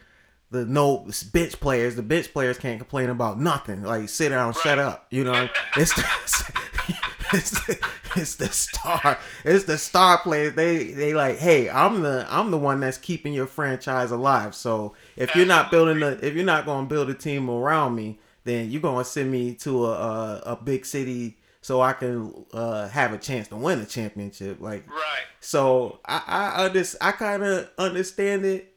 the 0.50 0.64
no 0.64 1.06
bench 1.34 1.60
players. 1.60 1.96
The 1.96 2.02
bench 2.02 2.32
players 2.32 2.56
can't 2.56 2.80
complain 2.80 3.10
about 3.10 3.38
nothing. 3.38 3.82
Like 3.82 4.08
sit 4.08 4.30
down, 4.30 4.54
shut 4.54 4.78
up. 4.78 5.06
You 5.10 5.24
know, 5.24 5.50
it's 5.76 5.92
the, 5.92 6.02
it's 7.34 7.66
the, 7.66 7.78
it's 8.16 8.36
the 8.36 8.48
star. 8.48 9.18
It's 9.44 9.64
the 9.64 9.76
star 9.76 10.16
players. 10.16 10.54
They 10.54 10.92
they 10.92 11.12
like, 11.12 11.36
hey, 11.36 11.68
I'm 11.68 12.00
the 12.00 12.26
I'm 12.30 12.50
the 12.50 12.56
one 12.56 12.80
that's 12.80 12.96
keeping 12.96 13.34
your 13.34 13.46
franchise 13.46 14.12
alive. 14.12 14.54
So 14.54 14.94
if 15.14 15.36
you're 15.36 15.44
not 15.44 15.70
building 15.70 16.02
a 16.02 16.12
if 16.22 16.32
you're 16.32 16.42
not 16.42 16.64
going 16.64 16.86
to 16.86 16.88
build 16.88 17.10
a 17.10 17.14
team 17.14 17.50
around 17.50 17.94
me, 17.94 18.18
then 18.44 18.70
you're 18.70 18.80
going 18.82 19.04
to 19.04 19.10
send 19.10 19.30
me 19.30 19.54
to 19.56 19.86
a 19.86 19.90
a, 19.92 20.42
a 20.46 20.56
big 20.56 20.86
city 20.86 21.38
so 21.60 21.80
I 21.80 21.92
can 21.92 22.46
uh, 22.52 22.88
have 22.88 23.12
a 23.12 23.18
chance 23.18 23.48
to 23.48 23.56
win 23.56 23.80
a 23.80 23.86
championship. 23.86 24.60
Like 24.60 24.88
Right. 24.88 25.24
so 25.40 26.00
I 26.04 26.22
I 26.26 26.64
under, 26.64 26.84
I 27.00 27.12
kind 27.12 27.42
of 27.42 27.70
understand 27.78 28.44
it, 28.44 28.72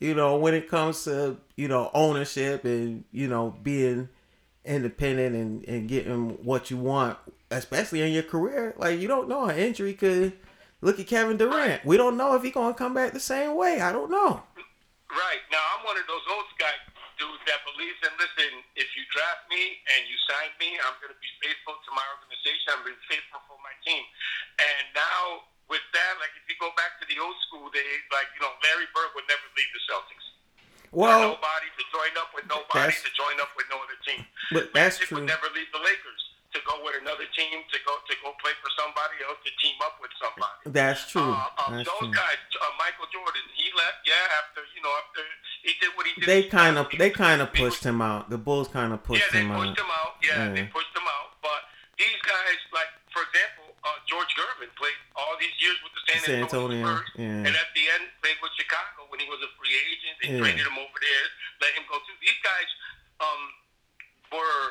you 0.00 0.14
know, 0.14 0.36
when 0.36 0.54
it 0.54 0.68
comes 0.68 1.04
to 1.04 1.36
you 1.56 1.68
know 1.68 1.90
ownership 1.94 2.64
and 2.64 3.04
you 3.12 3.28
know 3.28 3.54
being 3.62 4.08
independent 4.64 5.34
and 5.34 5.64
and 5.68 5.88
getting 5.88 6.30
what 6.44 6.70
you 6.70 6.76
want, 6.76 7.18
especially 7.50 8.00
in 8.02 8.12
your 8.12 8.22
career. 8.22 8.74
Like 8.78 9.00
you 9.00 9.08
don't 9.08 9.28
know 9.28 9.46
an 9.46 9.56
injury 9.58 9.94
could. 9.94 10.32
Look 10.84 10.98
at 10.98 11.06
Kevin 11.06 11.36
Durant. 11.36 11.84
We 11.84 11.96
don't 11.96 12.16
know 12.16 12.34
if 12.34 12.42
he's 12.42 12.52
gonna 12.52 12.74
come 12.74 12.94
back 12.94 13.12
the 13.12 13.20
same 13.20 13.54
way. 13.56 13.80
I 13.80 13.92
don't 13.92 14.10
know. 14.10 14.42
Right. 15.10 15.38
Now, 15.52 15.58
I'm 15.78 15.84
one 15.84 15.96
of 15.96 16.06
those 16.08 16.22
old 16.32 16.44
guy 16.58 16.72
dudes 17.22 17.42
that 17.46 17.62
believes 17.62 17.94
in, 18.02 18.10
listen, 18.18 18.50
if 18.74 18.90
you 18.98 19.06
draft 19.14 19.46
me 19.46 19.78
and 19.94 20.10
you 20.10 20.18
sign 20.26 20.50
me, 20.58 20.74
I'm 20.82 20.98
going 20.98 21.14
to 21.14 21.22
be 21.22 21.30
faithful 21.38 21.78
to 21.78 21.90
my 21.94 22.02
organization. 22.18 22.74
I'm 22.74 22.82
going 22.82 22.98
to 22.98 23.02
be 23.06 23.10
faithful 23.14 23.38
for 23.46 23.54
my 23.62 23.70
team. 23.86 24.02
And 24.58 24.90
now, 24.98 25.46
with 25.70 25.86
that, 25.94 26.18
like, 26.18 26.34
if 26.34 26.42
you 26.50 26.58
go 26.58 26.74
back 26.74 26.98
to 26.98 27.06
the 27.06 27.22
old 27.22 27.38
school 27.46 27.70
days, 27.70 28.02
like, 28.10 28.26
you 28.34 28.42
know, 28.42 28.50
Larry 28.66 28.90
Bird 28.90 29.14
would 29.14 29.30
never 29.30 29.46
leave 29.54 29.70
the 29.70 29.82
Celtics. 29.86 30.26
Well, 30.90 31.38
nobody 31.38 31.70
to 31.78 31.84
join 31.88 32.12
up 32.20 32.34
with 32.36 32.44
nobody 32.50 32.92
to 32.92 33.10
join 33.16 33.40
up 33.40 33.54
with 33.56 33.64
no 33.72 33.80
other 33.80 33.96
team. 34.04 34.28
but 34.52 34.76
that's 34.76 35.00
Magic 35.00 35.08
true. 35.08 35.24
would 35.24 35.30
never 35.30 35.48
leave 35.56 35.70
the 35.72 35.80
Lakers 35.80 36.22
to 36.52 36.58
go 36.68 36.76
with 36.84 36.96
another 37.00 37.24
team 37.32 37.64
to 37.64 37.78
go 37.88 37.96
to 38.04 38.14
go 38.20 38.32
play 38.40 38.52
for 38.60 38.68
somebody 38.76 39.16
else 39.24 39.40
to 39.44 39.50
team 39.60 39.76
up 39.80 39.96
with 40.04 40.12
somebody. 40.20 40.68
That's 40.68 41.08
true. 41.08 41.24
Uh, 41.32 41.48
um, 41.64 41.76
That's 41.80 41.88
those 41.88 42.08
true. 42.08 42.12
guys, 42.12 42.40
uh, 42.60 42.72
Michael 42.76 43.08
Jordan, 43.08 43.44
he 43.56 43.72
left. 43.72 44.04
Yeah, 44.04 44.38
after 44.40 44.60
you 44.76 44.80
know, 44.84 44.92
after 45.00 45.22
he 45.64 45.72
did 45.80 45.90
what 45.96 46.04
he 46.06 46.12
did. 46.20 46.28
They 46.28 46.42
kind 46.52 46.76
of 46.76 46.92
they 46.92 47.08
kind 47.10 47.40
of 47.40 47.52
pushed 47.52 47.84
him 47.84 48.00
out. 48.04 48.28
The 48.28 48.38
Bulls 48.38 48.68
kind 48.68 48.92
of 48.92 49.00
pushed 49.02 49.24
yeah, 49.24 49.32
they 49.32 49.44
him 49.44 49.52
pushed 49.56 49.76
out. 49.76 49.84
him 49.84 49.90
out. 49.92 50.12
Yeah, 50.20 50.52
they 50.52 50.64
pushed 50.68 50.92
him 50.92 51.08
out. 51.08 51.40
But 51.40 51.64
these 51.96 52.20
guys, 52.24 52.58
like 52.76 52.92
for 53.12 53.24
example, 53.24 53.72
uh, 53.84 53.96
George 54.08 54.28
Gervin 54.36 54.68
played 54.76 54.96
all 55.16 55.34
these 55.40 55.52
years 55.60 55.76
with 55.80 55.92
the 55.96 56.02
San 56.08 56.20
San 56.22 56.38
Antonio, 56.44 56.84
Antonio, 56.84 56.84
Spurs, 57.00 57.08
yeah. 57.16 57.46
and 57.48 57.52
at 57.56 57.70
the 57.72 57.84
end 57.96 58.04
played 58.20 58.38
with 58.44 58.52
Chicago 58.60 59.08
when 59.08 59.20
he 59.20 59.28
was 59.28 59.40
a 59.40 59.50
free 59.56 59.72
agent. 59.72 60.14
They 60.20 60.28
Yeah. 60.36 60.40
traded 60.44 60.64
him 60.68 60.76
over 60.76 60.98
there, 61.00 61.26
let 61.64 61.72
him 61.76 61.84
go 61.88 61.96
too. 62.04 62.16
These 62.20 62.40
guys 62.44 62.68
um, 63.24 63.42
were 64.32 64.62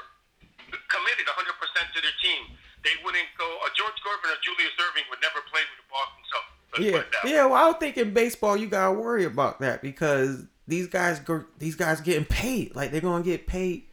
committed 0.92 1.26
100 1.26 1.56
percent 1.58 1.88
to 1.96 2.00
their 2.04 2.16
team. 2.22 2.54
They 2.84 2.94
wouldn't 3.04 3.30
go. 3.38 3.48
Uh, 3.64 3.70
George 3.78 3.98
Gervin 4.04 4.30
or 4.36 4.40
Julius 4.44 4.76
Erving 4.78 5.08
would 5.10 5.22
never 5.24 5.40
play 5.50 5.62
with 5.66 5.80
the 5.80 5.88
Boston 5.90 6.24
Celtics. 6.30 6.58
Let's 6.74 6.84
Yeah, 6.86 6.92
put 6.92 7.02
it 7.02 7.12
that 7.12 7.24
way. 7.26 7.32
yeah. 7.34 7.46
Well, 7.46 7.56
I 7.64 7.68
would 7.68 7.80
think 7.80 7.98
in 7.98 8.14
baseball 8.14 8.58
you 8.58 8.68
gotta 8.68 8.92
worry 8.94 9.24
about 9.26 9.60
that 9.62 9.82
because 9.82 10.46
these 10.68 10.88
guys, 10.88 11.22
these 11.60 11.76
guys 11.76 12.02
getting 12.02 12.26
paid. 12.26 12.76
Like 12.76 12.92
they're 12.92 13.02
gonna 13.02 13.24
get 13.24 13.48
paid 13.48 13.84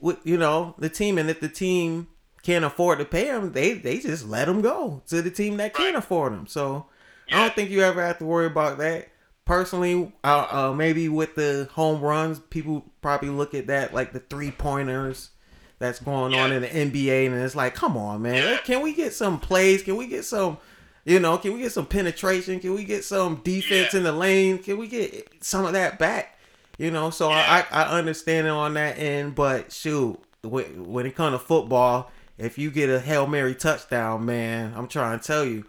with 0.00 0.18
you 0.24 0.36
know 0.36 0.74
the 0.78 0.88
team, 0.88 1.18
and 1.18 1.30
if 1.30 1.40
the 1.40 1.48
team 1.48 2.08
can't 2.42 2.64
afford 2.64 2.98
to 2.98 3.04
pay 3.04 3.24
them, 3.26 3.52
they 3.52 3.72
they 3.74 3.98
just 3.98 4.26
let 4.26 4.46
them 4.46 4.60
go 4.60 5.02
to 5.08 5.22
the 5.22 5.30
team 5.30 5.56
that 5.58 5.74
can 5.74 5.94
Right. 5.94 5.94
afford 5.96 6.32
them. 6.32 6.46
So 6.46 6.86
I 7.30 7.42
don't 7.46 7.54
think 7.54 7.70
you 7.70 7.82
ever 7.82 8.04
have 8.04 8.18
to 8.18 8.24
worry 8.24 8.46
about 8.46 8.78
that. 8.78 9.08
Personally, 9.44 10.12
uh, 10.24 10.46
uh, 10.50 10.72
maybe 10.72 11.08
with 11.08 11.34
the 11.36 11.68
home 11.72 12.00
runs, 12.00 12.38
people 12.40 12.84
probably 13.00 13.28
look 13.28 13.54
at 13.54 13.68
that 13.68 13.94
like 13.94 14.12
the 14.12 14.18
three 14.20 14.50
pointers 14.50 15.30
that's 15.78 15.98
going 16.00 16.34
on 16.34 16.52
in 16.52 16.62
the 16.62 16.68
NBA, 16.68 17.26
and 17.26 17.34
it's 17.34 17.54
like, 17.56 17.74
come 17.74 17.96
on, 17.96 18.22
man, 18.22 18.42
Yeah. 18.42 18.56
can 18.58 18.82
we 18.82 18.92
get 18.94 19.12
some 19.12 19.38
plays? 19.38 19.82
Can 19.82 19.96
we 19.96 20.06
get 20.06 20.24
some, 20.24 20.56
you 21.04 21.20
know, 21.20 21.36
can 21.38 21.52
we 21.52 21.60
get 21.60 21.72
some 21.72 21.86
penetration? 21.86 22.60
Can 22.60 22.74
we 22.74 22.84
get 22.84 23.04
some 23.04 23.36
defense 23.44 23.92
Yeah. 23.92 23.98
in 23.98 24.04
the 24.04 24.12
lane? 24.12 24.58
Can 24.58 24.78
we 24.78 24.88
get 24.88 25.28
some 25.40 25.64
of 25.66 25.72
that 25.74 25.98
back? 25.98 26.38
You 26.78 26.90
know, 26.90 27.10
so 27.10 27.28
Yeah. 27.30 27.64
I, 27.70 27.82
I 27.84 27.98
understand 27.98 28.46
it 28.46 28.50
on 28.50 28.74
that 28.74 28.98
end, 28.98 29.34
but 29.34 29.72
shoot, 29.72 30.18
when, 30.42 30.86
when 30.90 31.04
it 31.06 31.14
comes 31.14 31.34
to 31.34 31.38
football, 31.38 32.10
if 32.38 32.58
you 32.58 32.70
get 32.70 32.88
a 32.90 33.00
hail 33.00 33.26
mary 33.26 33.54
touchdown, 33.54 34.24
man, 34.26 34.72
I'm 34.76 34.88
trying 34.88 35.18
to 35.18 35.26
tell 35.26 35.44
you, 35.44 35.64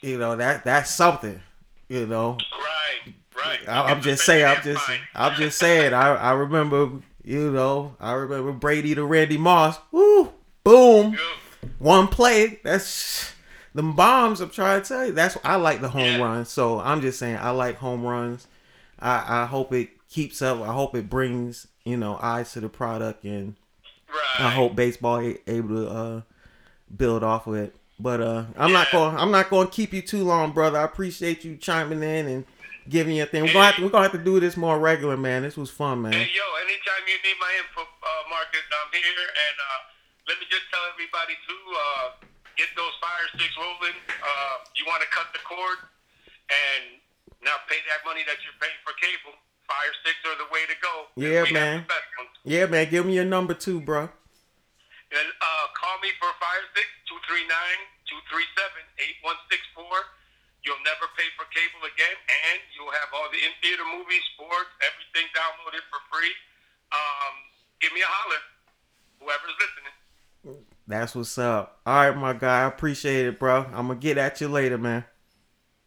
you 0.00 0.18
know 0.18 0.34
that 0.36 0.64
that's 0.64 0.90
something. 0.94 1.40
You 1.88 2.06
know, 2.06 2.38
Right, 2.52 3.14
right. 3.36 3.68
I, 3.68 3.90
I'm 3.90 4.00
just 4.00 4.24
saying. 4.24 4.44
I'm 4.46 4.62
just. 4.62 4.84
I'm 5.14 5.34
just 5.34 5.58
saying. 5.58 5.92
I 5.92 6.14
I 6.14 6.32
remember. 6.32 6.90
You 7.24 7.50
know. 7.50 7.96
I 8.00 8.12
remember 8.12 8.52
Brady 8.52 8.94
to 8.94 9.04
Randy 9.04 9.38
Moss. 9.38 9.78
Woo! 9.92 10.32
Boom! 10.64 11.12
Yeah. 11.12 11.68
One 11.78 12.08
play. 12.08 12.60
That's 12.64 13.32
the 13.74 13.82
bombs. 13.82 14.40
I'm 14.40 14.50
trying 14.50 14.82
to 14.82 14.88
tell 14.88 15.06
you. 15.06 15.12
That's 15.12 15.36
I 15.44 15.56
like 15.56 15.80
the 15.80 15.88
home 15.90 16.16
Yeah. 16.18 16.22
runs. 16.24 16.48
So 16.48 16.80
I'm 16.80 17.00
just 17.00 17.18
saying. 17.18 17.38
I 17.40 17.50
like 17.50 17.76
home 17.76 18.02
runs. 18.04 18.46
I 18.98 19.42
I 19.42 19.46
hope 19.46 19.72
it 19.72 19.90
keeps 20.08 20.42
up. 20.42 20.60
I 20.60 20.72
hope 20.72 20.94
it 20.94 21.08
brings 21.10 21.66
you 21.84 21.96
know 21.96 22.18
eyes 22.22 22.52
to 22.52 22.60
the 22.60 22.68
product, 22.68 23.24
and 23.24 23.56
Right. 24.08 24.46
I 24.46 24.50
hope 24.50 24.74
baseball 24.74 25.20
able 25.46 25.68
to 25.68 25.88
uh 25.88 26.20
build 26.96 27.22
off 27.22 27.46
of 27.46 27.54
it. 27.54 27.74
But 27.98 28.20
uh 28.20 28.44
I'm 28.56 28.72
not 28.72 28.90
going. 28.90 29.16
I'm 29.16 29.30
not 29.30 29.50
going 29.50 29.68
to 29.68 29.72
keep 29.72 29.92
you 29.92 30.02
too 30.02 30.24
long, 30.24 30.52
brother. 30.52 30.78
I 30.78 30.84
appreciate 30.84 31.44
you 31.44 31.56
chiming 31.56 32.02
in 32.02 32.26
and 32.26 32.44
giving 32.90 33.16
your 33.16 33.30
thing. 33.30 33.46
We're 33.46 33.54
gonna 33.54 33.70
have 33.70 33.78
to, 33.78 33.82
we're 33.86 33.94
gonna 33.94 34.10
have 34.10 34.18
to 34.18 34.26
do 34.26 34.42
this 34.42 34.58
more 34.58 34.78
regular, 34.78 35.16
man. 35.16 35.46
This 35.46 35.56
was 35.56 35.70
fun, 35.70 36.02
man. 36.02 36.12
Hey, 36.12 36.26
yo, 36.34 36.46
anytime 36.66 37.02
you 37.06 37.16
need 37.22 37.38
my 37.38 37.52
info, 37.62 37.86
uh, 37.86 38.22
Marcus, 38.28 38.66
I'm 38.66 38.90
here. 38.90 39.06
And 39.06 39.56
uh, 39.56 39.80
let 40.28 40.36
me 40.42 40.46
just 40.50 40.66
tell 40.74 40.82
everybody, 40.90 41.38
too, 41.46 41.64
uh, 41.72 42.06
get 42.58 42.68
those 42.74 42.92
fire 42.98 43.26
sticks 43.38 43.54
rolling. 43.54 43.96
Uh, 44.10 44.66
you 44.74 44.82
want 44.90 45.00
to 45.06 45.10
cut 45.14 45.30
the 45.30 45.40
cord 45.46 45.78
and 46.50 46.98
not 47.46 47.64
pay 47.70 47.78
that 47.86 48.02
money 48.02 48.26
that 48.26 48.42
you're 48.42 48.58
paying 48.58 48.76
for 48.82 48.92
cable. 48.98 49.38
Fire 49.70 49.94
sticks 50.02 50.18
are 50.26 50.34
the 50.34 50.50
way 50.50 50.66
to 50.66 50.76
go. 50.82 51.06
Yeah, 51.14 51.46
man. 51.54 51.86
the 51.86 51.94
best 51.94 52.10
ones. 52.18 52.34
Yeah, 52.42 52.66
man. 52.66 52.90
Give 52.90 53.06
me 53.06 53.14
your 53.14 53.24
number 53.24 53.54
too, 53.54 53.78
bro. 53.78 54.10
And 55.10 55.28
uh, 55.42 55.66
call 55.74 55.98
me 56.02 56.10
for 56.22 56.30
Fire 56.38 56.62
Stick, 56.70 56.86
239-237-8164. 59.26 60.19
You'll 60.64 60.82
never 60.84 61.08
pay 61.16 61.24
for 61.40 61.48
cable 61.48 61.82
again, 61.88 62.16
and 62.28 62.60
you'll 62.76 62.92
have 62.92 63.08
all 63.16 63.28
the 63.32 63.40
in-theater 63.40 63.86
movies, 63.96 64.20
sports, 64.36 64.68
everything 64.84 65.26
downloaded 65.32 65.84
for 65.88 66.00
free. 66.12 66.32
Um, 66.92 67.34
give 67.80 67.92
me 67.96 68.04
a 68.04 68.10
holler, 68.10 68.42
whoever's 69.24 69.56
listening. 69.56 69.96
That's 70.86 71.14
what's 71.14 71.38
up. 71.38 71.80
All 71.86 71.94
right, 71.94 72.16
my 72.16 72.32
guy. 72.34 72.62
I 72.62 72.66
appreciate 72.66 73.26
it, 73.26 73.38
bro. 73.38 73.64
I'm 73.72 73.88
gonna 73.88 73.96
get 73.96 74.18
at 74.18 74.40
you 74.40 74.48
later, 74.48 74.76
man. 74.76 75.04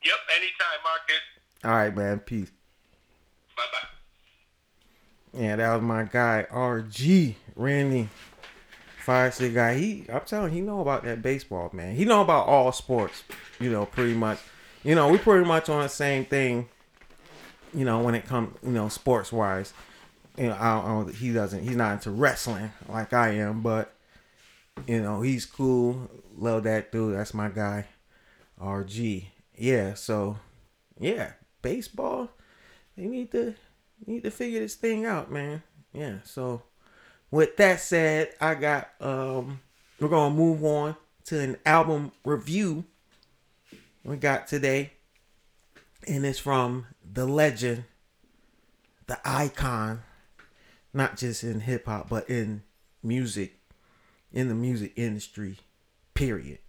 Yep, 0.03 0.15
anytime, 0.35 0.79
Marcus. 0.83 1.23
All 1.63 1.71
right, 1.71 1.95
man. 1.95 2.19
Peace. 2.19 2.51
Bye-bye. 3.55 3.87
Yeah, 5.41 5.55
that 5.57 5.73
was 5.75 5.83
my 5.83 6.03
guy, 6.03 6.45
RG 6.51 7.35
Randy. 7.55 8.09
Fire 9.03 9.31
stick 9.31 9.53
guy. 9.53 9.75
He 9.75 10.05
I'm 10.11 10.21
telling 10.21 10.53
you, 10.53 10.59
he 10.59 10.61
know 10.61 10.79
about 10.79 11.03
that 11.03 11.21
baseball, 11.21 11.69
man. 11.73 11.95
He 11.95 12.05
know 12.05 12.21
about 12.21 12.47
all 12.47 12.71
sports, 12.71 13.23
you 13.59 13.69
know, 13.69 13.85
pretty 13.85 14.13
much. 14.13 14.39
You 14.83 14.95
know, 14.95 15.09
we 15.09 15.17
pretty 15.17 15.45
much 15.45 15.69
on 15.69 15.81
the 15.81 15.87
same 15.87 16.25
thing, 16.25 16.67
you 17.73 17.85
know, 17.85 18.01
when 18.01 18.15
it 18.15 18.25
comes, 18.25 18.57
you 18.61 18.71
know, 18.71 18.89
sports 18.89 19.31
wise. 19.31 19.73
You 20.37 20.47
know, 20.47 20.53
I 20.53 20.79
I 20.79 20.87
don't 20.87 21.13
he 21.15 21.31
doesn't 21.31 21.63
he's 21.63 21.75
not 21.75 21.93
into 21.93 22.11
wrestling 22.11 22.71
like 22.89 23.13
I 23.13 23.29
am, 23.35 23.61
but 23.61 23.93
you 24.87 25.01
know, 25.01 25.21
he's 25.21 25.45
cool. 25.45 26.09
Love 26.35 26.63
that 26.63 26.91
dude. 26.91 27.15
That's 27.15 27.33
my 27.33 27.49
guy. 27.49 27.85
RG. 28.59 29.25
Yeah, 29.55 29.93
so 29.93 30.37
yeah, 30.99 31.33
baseball. 31.61 32.29
They 32.97 33.05
need 33.05 33.31
to 33.31 33.55
need 34.05 34.23
to 34.23 34.31
figure 34.31 34.59
this 34.59 34.75
thing 34.75 35.05
out, 35.05 35.31
man. 35.31 35.63
Yeah, 35.93 36.17
so 36.23 36.63
with 37.31 37.55
that 37.57 37.79
said, 37.79 38.33
I 38.41 38.55
got 38.55 38.89
um 38.99 39.61
we're 39.99 40.09
gonna 40.09 40.35
move 40.35 40.63
on 40.65 40.95
to 41.25 41.39
an 41.39 41.57
album 41.65 42.11
review 42.25 42.83
we 44.03 44.17
got 44.17 44.47
today. 44.47 44.93
And 46.07 46.25
it's 46.25 46.39
from 46.39 46.87
the 47.03 47.25
legend, 47.25 47.85
the 49.07 49.19
icon, 49.23 50.03
not 50.93 51.17
just 51.17 51.43
in 51.43 51.61
hip 51.61 51.85
hop, 51.85 52.09
but 52.09 52.29
in 52.29 52.63
music, 53.01 53.59
in 54.31 54.49
the 54.49 54.55
music 54.55 54.93
industry, 54.95 55.57
period. 56.13 56.59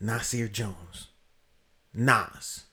Nasir 0.00 0.48
Jones. 0.48 1.08
Nas 1.94 2.64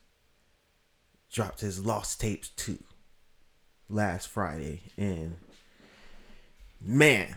dropped 1.31 1.61
his 1.61 1.85
Lost 1.85 2.19
Tapes 2.19 2.49
2 2.49 2.77
last 3.89 4.27
Friday. 4.27 4.81
And 4.97 5.37
man, 6.81 7.35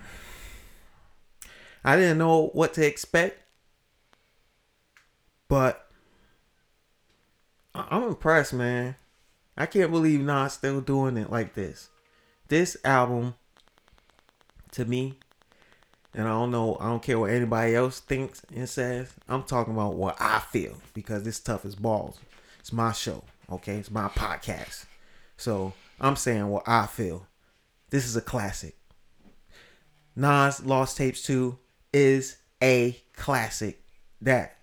I 1.85 1.97
didn't 1.97 2.19
know 2.19 2.49
what 2.49 2.75
to 2.75 2.85
expect, 2.85 3.41
but 5.49 5.86
I'm 7.91 8.05
impressed, 8.05 8.53
man. 8.53 8.97
I 9.57 9.67
can't 9.67 9.91
believe 9.91 10.21
Nas 10.21 10.55
still 10.55 10.81
doing 10.81 11.17
it 11.17 11.31
like 11.31 11.55
this. 11.55 11.89
This 12.49 12.77
album, 12.85 13.35
to 14.73 14.85
me, 14.85 15.15
and 16.15 16.27
I 16.27 16.31
don't 16.31 16.51
know, 16.51 16.77
I 16.81 16.87
don't 16.87 17.03
care 17.03 17.19
what 17.19 17.31
anybody 17.31 17.75
else 17.75 18.01
thinks 18.01 18.43
and 18.55 18.69
says. 18.69 19.13
I'm 19.29 19.43
talking 19.43 19.75
about 19.75 19.95
what 19.95 20.17
I 20.21 20.39
feel 20.39 20.77
because 20.95 21.23
this 21.23 21.41
tough 21.41 21.65
as 21.65 21.75
balls. 21.75 22.19
It's 22.61 22.73
my 22.73 22.93
show, 22.93 23.23
okay? 23.51 23.77
It's 23.77 23.91
my 23.91 24.09
podcast. 24.09 24.87
So 25.37 25.73
I'm 26.01 26.17
saying 26.17 26.49
what 26.49 26.67
I 26.67 26.87
feel. 26.87 27.27
This 27.91 28.07
is 28.07 28.17
a 28.17 28.23
classic. 28.23 28.77
Nas 30.15 30.65
Lost 30.65 30.97
Tapes 30.97 31.23
2 31.23 31.59
is 31.93 32.39
a 32.63 33.03
classic. 33.15 33.83
That, 34.21 34.57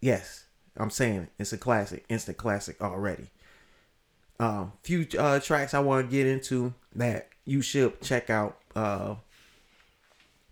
yes, 0.00 0.45
I'm 0.76 0.90
saying 0.90 1.22
it. 1.22 1.28
It's 1.38 1.52
a 1.52 1.58
classic, 1.58 2.04
instant 2.08 2.36
classic 2.36 2.80
already. 2.80 3.30
Um, 4.38 4.72
few 4.82 5.06
uh, 5.18 5.40
tracks 5.40 5.72
I 5.72 5.80
want 5.80 6.10
to 6.10 6.16
get 6.16 6.26
into 6.26 6.74
that 6.94 7.28
you 7.44 7.62
should 7.62 8.00
check 8.02 8.28
out. 8.28 8.58
Uh, 8.74 9.16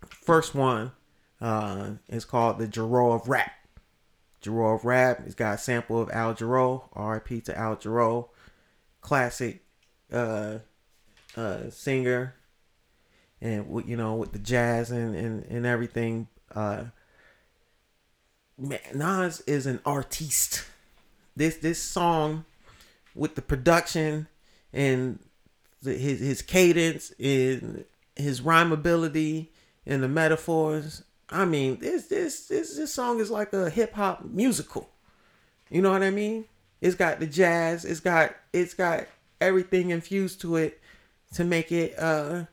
first 0.09 0.55
one 0.55 0.91
uh, 1.39 1.91
is 2.09 2.25
called 2.25 2.57
the 2.57 2.67
Jarreau 2.67 3.13
of 3.13 3.27
Rap. 3.29 3.51
Jarreau 4.41 4.75
of 4.75 4.85
Rap. 4.85 5.21
It's 5.25 5.35
got 5.35 5.55
a 5.55 5.57
sample 5.57 6.01
of 6.01 6.09
Al 6.11 6.33
Jarreau. 6.33 6.89
R.I.P. 6.93 7.41
to 7.41 7.57
Al 7.57 7.75
Jarreau. 7.75 8.29
Classic 9.01 9.63
uh, 10.11 10.59
uh, 11.35 11.69
singer. 11.69 12.35
And 13.41 13.83
you 13.87 13.97
know 13.97 14.15
with 14.15 14.31
the 14.31 14.39
jazz 14.39 14.89
and 14.89 15.15
and, 15.15 15.43
and 15.45 15.65
everything. 15.65 16.27
Uh, 16.53 16.85
Nas 18.57 19.41
is 19.41 19.65
an 19.65 19.79
artiste. 19.85 20.65
This 21.35 21.57
this 21.57 21.81
song 21.81 22.45
with 23.13 23.35
the 23.35 23.41
production 23.41 24.27
and 24.71 25.19
the, 25.81 25.93
his 25.93 26.19
his 26.19 26.41
cadence 26.41 27.11
and 27.19 27.85
his 28.15 28.41
rhyme 28.41 28.71
ability 28.71 29.51
and 29.85 30.01
the 30.01 30.07
metaphors 30.07 31.03
I 31.29 31.45
mean, 31.45 31.77
this 31.79 32.07
this 32.07 32.47
this 32.47 32.77
this 32.77 32.93
song 32.93 33.19
is 33.19 33.31
like 33.31 33.53
a 33.53 33.69
hip 33.69 33.93
hop 33.93 34.23
musical. 34.25 34.89
You 35.69 35.81
know 35.81 35.91
what 35.91 36.03
I 36.03 36.11
mean? 36.11 36.45
It's 36.81 36.95
got 36.95 37.19
the 37.19 37.27
jazz. 37.27 37.83
It's 37.83 37.99
got 37.99 38.35
it's 38.53 38.73
got 38.73 39.07
everything 39.41 39.89
infused 39.89 40.41
to 40.41 40.57
it 40.57 40.79
to 41.33 41.43
make 41.43 41.71
it. 41.71 41.97
uh 41.97 42.45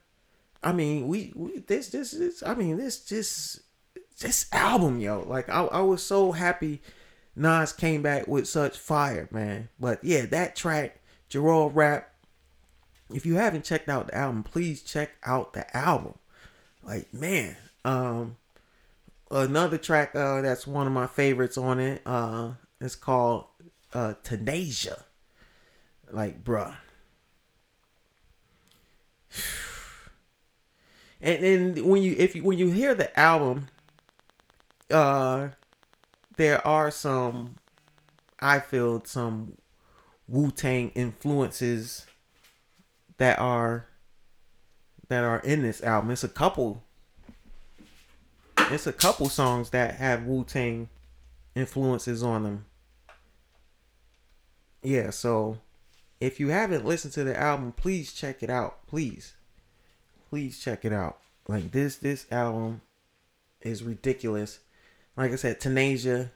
I 0.65 0.73
mean, 0.73 1.09
we, 1.09 1.33
we 1.35 1.59
this 1.59 1.89
this 1.89 2.13
is. 2.15 2.43
I 2.43 2.55
mean, 2.55 2.77
this 2.79 3.05
just 3.05 3.61
this 4.21 4.47
album, 4.53 5.01
yo. 5.01 5.25
Like 5.27 5.49
I 5.49 5.65
I 5.65 5.81
was 5.81 6.03
so 6.03 6.33
happy. 6.33 6.83
Nas 7.35 7.73
came 7.73 8.03
back 8.03 8.29
with 8.29 8.47
such 8.47 8.77
fire, 8.77 9.29
man. 9.31 9.69
But 9.81 10.05
yeah, 10.05 10.27
that 10.27 10.55
track, 10.55 11.01
Jarreau 11.31 11.67
of 11.67 11.77
Rap. 11.77 12.09
If 13.13 13.27
you 13.27 13.35
haven't 13.37 13.65
checked 13.65 13.89
out 13.89 14.09
the 14.09 14.15
album, 14.15 14.43
please 14.43 14.83
check 14.83 15.11
out 15.25 15.53
the 15.53 15.77
album. 15.77 16.15
Like 16.83 17.13
man, 17.13 17.57
um, 17.85 18.37
another 19.31 19.79
track 19.79 20.15
uh, 20.15 20.41
that's 20.43 20.67
one 20.67 20.87
of 20.87 20.93
my 20.93 21.07
favorites 21.07 21.57
on 21.57 21.81
it. 21.81 22.03
Uh, 22.05 22.53
it's 22.81 22.97
called 22.97 23.47
uh, 23.95 24.15
Tanasia. 24.23 25.03
Like, 26.11 26.45
bruh. 26.45 26.77
And 31.25 31.45
then 31.77 31.89
when 31.89 32.03
you 32.03 32.17
if 32.19 32.35
you 32.35 32.43
when 32.43 32.59
you 32.59 32.73
hear 32.73 32.97
the 32.97 33.17
album, 33.17 33.69
uh, 34.93 35.51
there 36.37 36.67
are 36.67 36.91
some, 36.91 37.57
I 38.41 38.61
feel 38.61 39.03
some 39.05 39.57
Wu 40.29 40.51
Tang 40.51 40.91
influences 40.95 42.07
that 43.19 43.39
are 43.39 43.87
that 45.09 45.25
are 45.25 45.41
in 45.41 45.63
this 45.63 45.83
album. 45.83 46.11
It's 46.11 46.25
a 46.25 46.29
couple 46.29 46.83
it's 48.71 48.87
a 48.87 48.93
couple 48.93 49.29
songs 49.29 49.71
that 49.71 49.97
have 49.97 50.25
Wu 50.25 50.45
Tang 50.45 50.89
influences 51.55 52.23
on 52.23 52.45
them. 52.45 52.65
Yeah, 54.83 55.11
so 55.11 55.59
if 56.21 56.41
you 56.41 56.49
haven't 56.49 56.85
listened 56.85 57.13
to 57.15 57.25
the 57.25 57.39
album, 57.39 57.73
please 57.73 58.13
check 58.13 58.43
it 58.43 58.51
out. 58.51 58.87
Please. 58.87 59.35
Please 60.31 60.59
check 60.59 60.85
it 60.85 60.93
out. 60.93 61.19
Like 61.47 61.73
this 61.73 61.97
this 61.97 62.27
album 62.33 62.81
is 63.61 63.83
ridiculous. 63.83 64.61
Like 65.17 65.33
I 65.33 65.37
said, 65.37 65.61
Tanasia. 65.61 66.31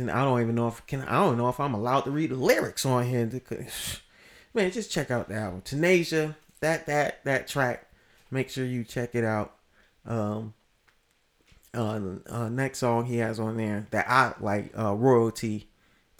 I 0.00 0.24
don't 0.24 0.40
even 0.40 0.54
know 0.54 0.68
if 0.68 0.86
can 0.86 1.02
I 1.02 1.20
don't 1.20 1.36
know 1.36 1.50
if 1.50 1.60
I'm 1.60 1.74
allowed 1.74 2.02
to 2.02 2.10
read 2.10 2.30
the 2.30 2.36
lyrics 2.36 2.86
on 2.86 3.06
here. 3.06 3.26
Man, 4.54 4.70
just 4.70 4.90
check 4.90 5.10
out 5.10 5.28
the 5.28 5.34
album. 5.34 5.60
Tanasia, 5.62 6.34
that 6.60 6.86
that 6.86 7.24
that 7.24 7.46
track. 7.46 7.88
Make 8.30 8.48
sure 8.48 8.64
you 8.64 8.84
check 8.84 9.14
it 9.14 9.24
out. 9.24 9.54
Um 10.06 10.54
uh, 11.74 12.00
uh, 12.28 12.48
next 12.48 12.78
song 12.78 13.06
he 13.06 13.18
has 13.18 13.40
on 13.40 13.56
there 13.56 13.86
that 13.90 14.06
I 14.08 14.34
like, 14.40 14.76
uh, 14.78 14.94
royalty. 14.94 15.68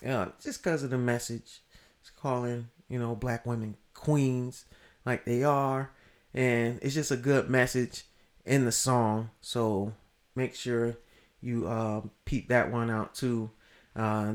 Yeah, 0.03 0.29
just 0.43 0.63
because 0.63 0.83
of 0.83 0.91
the 0.91 0.99
message. 0.99 1.61
It's 2.01 2.11
calling, 2.11 2.69
you 2.89 2.99
know, 2.99 3.15
black 3.15 3.47
women 3.47 3.77
queens 3.95 4.65
like 5.05 5.25
they 5.25 5.45
are. 5.45 5.93
And 6.35 6.79
it's 6.83 6.95
just 6.95 7.11
a 7.11 7.17
good 7.17 7.49
message 7.49 8.05
in 8.45 8.65
the 8.65 8.73
song. 8.73 9.31
So 9.41 9.93
make 10.35 10.55
sure 10.55 10.97
you 11.43 11.67
uh, 11.67 12.03
peep 12.25 12.49
that 12.49 12.71
one 12.71 12.91
out 12.91 13.15
too. 13.15 13.51
Uh, 13.95 14.35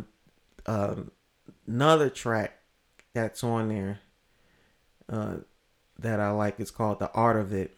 uh, 0.65 0.96
another 1.65 2.10
track 2.10 2.60
that's 3.13 3.43
on 3.43 3.70
there 3.70 4.00
uh, 5.10 5.36
that 5.98 6.20
I 6.20 6.32
like 6.32 6.60
is 6.60 6.72
called 6.72 7.00
The 7.00 7.12
Art 7.12 7.38
of 7.38 7.54
It. 7.54 7.78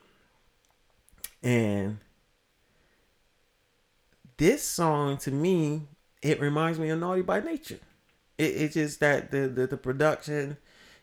And 1.41 1.99
this 4.37 4.63
song 4.63 5.17
to 5.17 5.31
me, 5.31 5.83
it 6.21 6.41
reminds 6.41 6.79
me 6.79 6.89
of 6.89 6.99
Naughty 6.99 7.21
by 7.21 7.39
Nature. 7.39 7.79
It, 8.37 8.55
it's 8.55 8.73
just 8.73 8.99
that 8.99 9.31
the 9.31 9.47
the, 9.47 9.67
the 9.67 9.77
production, 9.77 10.57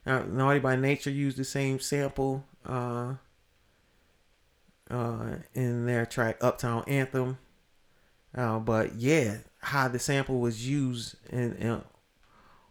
uh, 0.05 0.25
Naughty 0.29 0.59
by 0.59 0.77
Nature 0.77 1.11
used 1.11 1.39
the 1.39 1.45
same 1.45 1.79
sample 1.79 2.45
uh, 2.67 3.15
uh, 4.91 5.37
in 5.55 5.87
their 5.87 6.05
track 6.05 6.39
Uptown 6.41 6.85
Anthem. 6.87 7.39
Uh, 8.37 8.59
but 8.59 8.96
yeah, 8.96 9.38
how 9.61 9.88
the 9.88 9.99
sample 9.99 10.40
was 10.40 10.68
used 10.68 11.16
in 11.31 11.83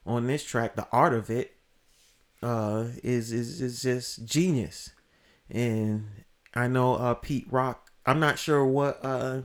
on 0.05 0.27
this 0.27 0.43
track, 0.43 0.75
the 0.75 0.87
art 0.91 1.13
of 1.13 1.29
it 1.29 1.55
uh, 2.43 2.85
is 3.03 3.31
is 3.31 3.61
is 3.61 3.81
just 3.81 4.25
genius. 4.25 4.91
And 5.49 6.07
I 6.53 6.67
know 6.67 6.95
uh, 6.95 7.15
Pete 7.15 7.47
Rock. 7.51 7.91
I'm 8.05 8.19
not 8.19 8.37
sure 8.37 8.65
what 8.65 8.99
uh, 9.03 9.41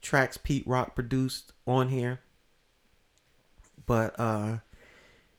tracks 0.00 0.38
Pete 0.38 0.66
Rock 0.66 0.94
produced 0.94 1.52
on 1.66 1.88
here. 1.88 2.20
But 3.86 4.18
uh 4.18 4.58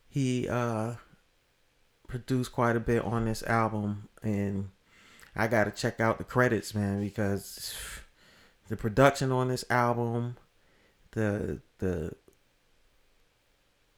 he 0.09 0.47
uh 0.49 0.95
produced 2.07 2.51
quite 2.51 2.75
a 2.75 2.81
bit 2.81 3.03
on 3.03 3.25
this 3.25 3.43
album 3.43 4.09
and 4.21 4.69
I 5.35 5.47
got 5.47 5.63
to 5.63 5.71
check 5.71 6.01
out 6.01 6.17
the 6.17 6.25
credits, 6.25 6.75
man, 6.75 6.99
because 7.01 7.73
the 8.71 8.77
production 8.77 9.33
on 9.33 9.49
this 9.49 9.65
album, 9.69 10.37
the 11.11 11.59
the 11.79 12.13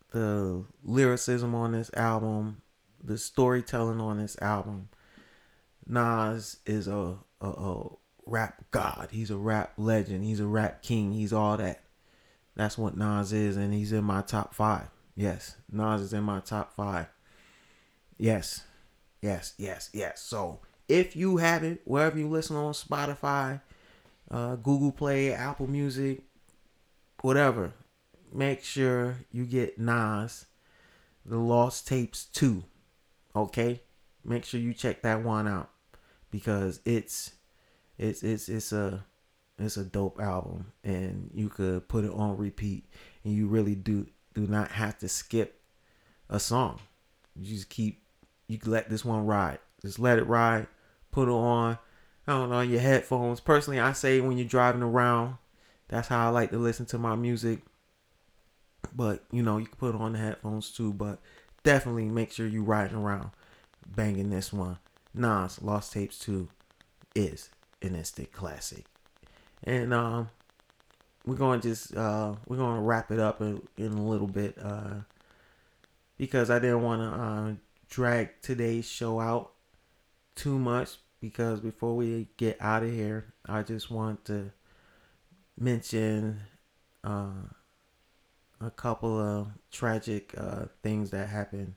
the 0.09 0.65
lyricism 0.83 1.53
on 1.53 1.73
this 1.73 1.91
album, 1.93 2.63
the 3.03 3.19
storytelling 3.19 4.01
on 4.01 4.17
this 4.17 4.35
album, 4.41 4.89
Nas 5.85 6.57
is 6.65 6.87
a 6.87 7.17
a, 7.39 7.47
a 7.47 7.89
rap 8.25 8.65
god. 8.71 9.09
He's 9.11 9.29
a 9.29 9.37
rap 9.37 9.73
legend. 9.77 10.25
He's 10.25 10.39
a 10.39 10.47
rap 10.47 10.81
king. 10.81 11.13
He's 11.13 11.33
all 11.33 11.55
that. 11.57 11.83
That's 12.55 12.75
what 12.75 12.97
Nas 12.97 13.31
is, 13.31 13.57
and 13.57 13.71
he's 13.75 13.91
in 13.91 14.03
my 14.03 14.23
top 14.23 14.55
five. 14.55 14.87
Yes, 15.15 15.55
Nas 15.71 16.01
is 16.01 16.13
in 16.13 16.23
my 16.23 16.39
top 16.39 16.73
five. 16.73 17.05
Yes, 18.17 18.63
yes, 19.21 19.53
yes, 19.59 19.91
yes. 19.93 20.23
So 20.23 20.61
if 20.89 21.15
you 21.15 21.37
haven't, 21.37 21.81
wherever 21.85 22.17
you 22.17 22.27
listen 22.27 22.55
on 22.55 22.73
Spotify, 22.73 23.61
uh, 24.33 24.55
Google 24.55 24.91
Play, 24.91 25.31
Apple 25.31 25.67
Music, 25.67 26.21
whatever, 27.21 27.73
make 28.33 28.63
sure 28.63 29.17
you 29.31 29.45
get 29.45 29.77
Nas, 29.77 30.47
The 31.23 31.37
Lost 31.37 31.87
Tapes 31.87 32.25
2. 32.25 32.63
Okay? 33.35 33.81
Make 34.25 34.43
sure 34.43 34.59
you 34.59 34.73
check 34.73 35.03
that 35.03 35.23
one 35.23 35.47
out 35.47 35.69
because 36.31 36.79
it's 36.85 37.33
it's 37.97 38.23
it's 38.23 38.49
it's 38.49 38.71
a 38.71 39.05
it's 39.59 39.77
a 39.77 39.83
dope 39.83 40.19
album 40.19 40.71
and 40.83 41.29
you 41.33 41.49
could 41.49 41.87
put 41.87 42.05
it 42.05 42.11
on 42.11 42.37
repeat 42.37 42.85
and 43.23 43.33
you 43.33 43.47
really 43.47 43.75
do 43.75 44.07
do 44.33 44.47
not 44.47 44.71
have 44.71 44.97
to 44.99 45.09
skip 45.09 45.61
a 46.29 46.39
song. 46.39 46.79
You 47.35 47.53
just 47.53 47.69
keep 47.69 48.01
you 48.47 48.57
let 48.65 48.89
this 48.89 49.03
one 49.03 49.25
ride. 49.25 49.59
Just 49.81 49.99
let 49.99 50.17
it 50.17 50.27
ride. 50.27 50.67
Put 51.11 51.27
it 51.27 51.31
on. 51.31 51.77
I 52.27 52.33
don't 52.33 52.49
know 52.49 52.61
your 52.61 52.79
headphones. 52.79 53.39
Personally, 53.39 53.79
I 53.79 53.91
say 53.93 54.21
when 54.21 54.37
you're 54.37 54.47
driving 54.47 54.81
around, 54.81 55.35
that's 55.89 56.07
how 56.07 56.25
I 56.25 56.29
like 56.29 56.51
to 56.51 56.57
listen 56.57 56.85
to 56.87 56.97
my 56.97 57.15
music. 57.15 57.59
But 58.95 59.23
you 59.31 59.43
know, 59.43 59.57
you 59.57 59.65
can 59.65 59.75
put 59.75 59.95
on 59.95 60.13
the 60.13 60.19
headphones 60.19 60.71
too. 60.71 60.93
But 60.93 61.19
definitely 61.63 62.05
make 62.05 62.31
sure 62.31 62.47
you 62.47 62.63
riding 62.63 62.97
around, 62.97 63.31
banging 63.85 64.29
this 64.29 64.53
one. 64.53 64.77
Nas 65.13 65.61
Lost 65.61 65.93
Tapes 65.93 66.17
Two 66.17 66.49
is 67.13 67.49
an 67.81 67.95
instant 67.95 68.31
classic. 68.31 68.85
And 69.63 69.93
um, 69.93 70.29
we're 71.25 71.35
going 71.35 71.61
to 71.61 71.69
just 71.69 71.95
uh, 71.95 72.35
we're 72.47 72.57
to 72.57 72.81
wrap 72.81 73.11
it 73.11 73.19
up 73.19 73.41
in, 73.41 73.61
in 73.77 73.93
a 73.93 74.07
little 74.07 74.27
bit 74.27 74.57
uh, 74.61 75.01
because 76.17 76.49
I 76.49 76.59
didn't 76.59 76.83
want 76.83 77.01
to 77.01 77.21
uh, 77.21 77.53
drag 77.89 78.41
today's 78.41 78.89
show 78.89 79.19
out 79.19 79.51
too 80.35 80.57
much 80.57 80.97
because 81.23 81.61
before 81.61 81.95
we 81.95 82.27
get 82.35 82.57
out 82.59 82.83
of 82.83 82.91
here, 82.91 83.33
I 83.45 83.63
just 83.63 83.89
want 83.89 84.25
to 84.25 84.51
mention 85.57 86.41
uh, 87.01 87.47
a 88.59 88.69
couple 88.69 89.17
of 89.17 89.47
tragic 89.71 90.35
uh, 90.37 90.65
things 90.81 91.11
that 91.11 91.29
happened 91.29 91.75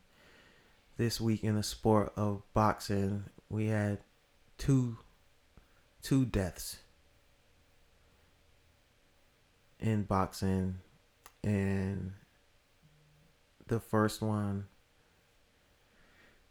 this 0.96 1.20
week 1.20 1.44
in 1.44 1.54
the 1.54 1.62
sport 1.62 2.12
of 2.16 2.42
boxing. 2.54 3.22
We 3.48 3.68
had 3.68 3.98
two 4.58 4.98
two 6.02 6.24
deaths 6.24 6.78
in 9.78 10.02
boxing 10.02 10.78
and 11.44 12.14
the 13.68 13.78
first 13.78 14.20
one 14.20 14.66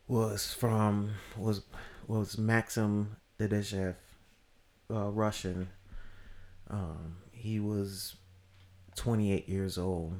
was 0.08 0.54
from 0.54 1.12
was 1.36 1.62
was 2.08 2.38
Maxim 2.38 3.16
Dadashev, 3.40 3.96
uh, 4.92 5.10
Russian. 5.10 5.70
Um, 6.70 7.18
he 7.32 7.60
was 7.60 8.16
28 8.96 9.48
years 9.48 9.78
old, 9.78 10.14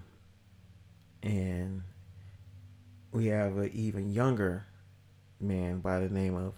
and 1.24 1.84
we 3.12 3.28
have 3.28 3.58
an 3.58 3.72
even 3.74 4.12
younger 4.12 4.66
man 5.40 5.80
by 5.80 6.00
the 6.00 6.10
name 6.10 6.36
of 6.36 6.54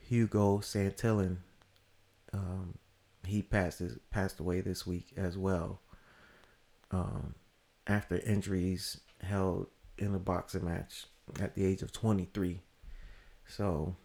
Hugo 0.00 0.58
Santillan 0.58 1.38
um, 2.32 2.74
he 3.26 3.42
passed 3.42 3.82
passed 4.10 4.40
away 4.40 4.60
this 4.60 4.86
week 4.86 5.12
as 5.16 5.36
well. 5.36 5.80
Um, 6.90 7.34
after 7.86 8.18
injuries 8.18 9.00
held 9.22 9.68
in 9.98 10.14
a 10.14 10.18
boxing 10.18 10.64
match 10.64 11.06
at 11.40 11.54
the 11.54 11.64
age 11.64 11.82
of 11.82 11.92
23. 11.92 12.60
So 13.46 13.96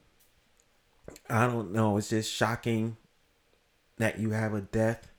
I 1.30 1.46
don't 1.48 1.72
know. 1.72 1.98
It's 1.98 2.10
just 2.10 2.32
shocking 2.32 2.98
that 3.98 4.20
you 4.20 4.32
have 4.32 4.54
a 4.54 4.62
death, 4.62 5.10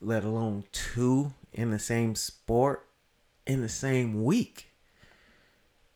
let 0.00 0.24
alone 0.24 0.64
two 0.72 1.32
in 1.52 1.70
the 1.70 1.78
same 1.78 2.14
sport 2.14 2.86
in 3.46 3.60
the 3.60 3.68
same 3.68 4.24
week. 4.24 4.66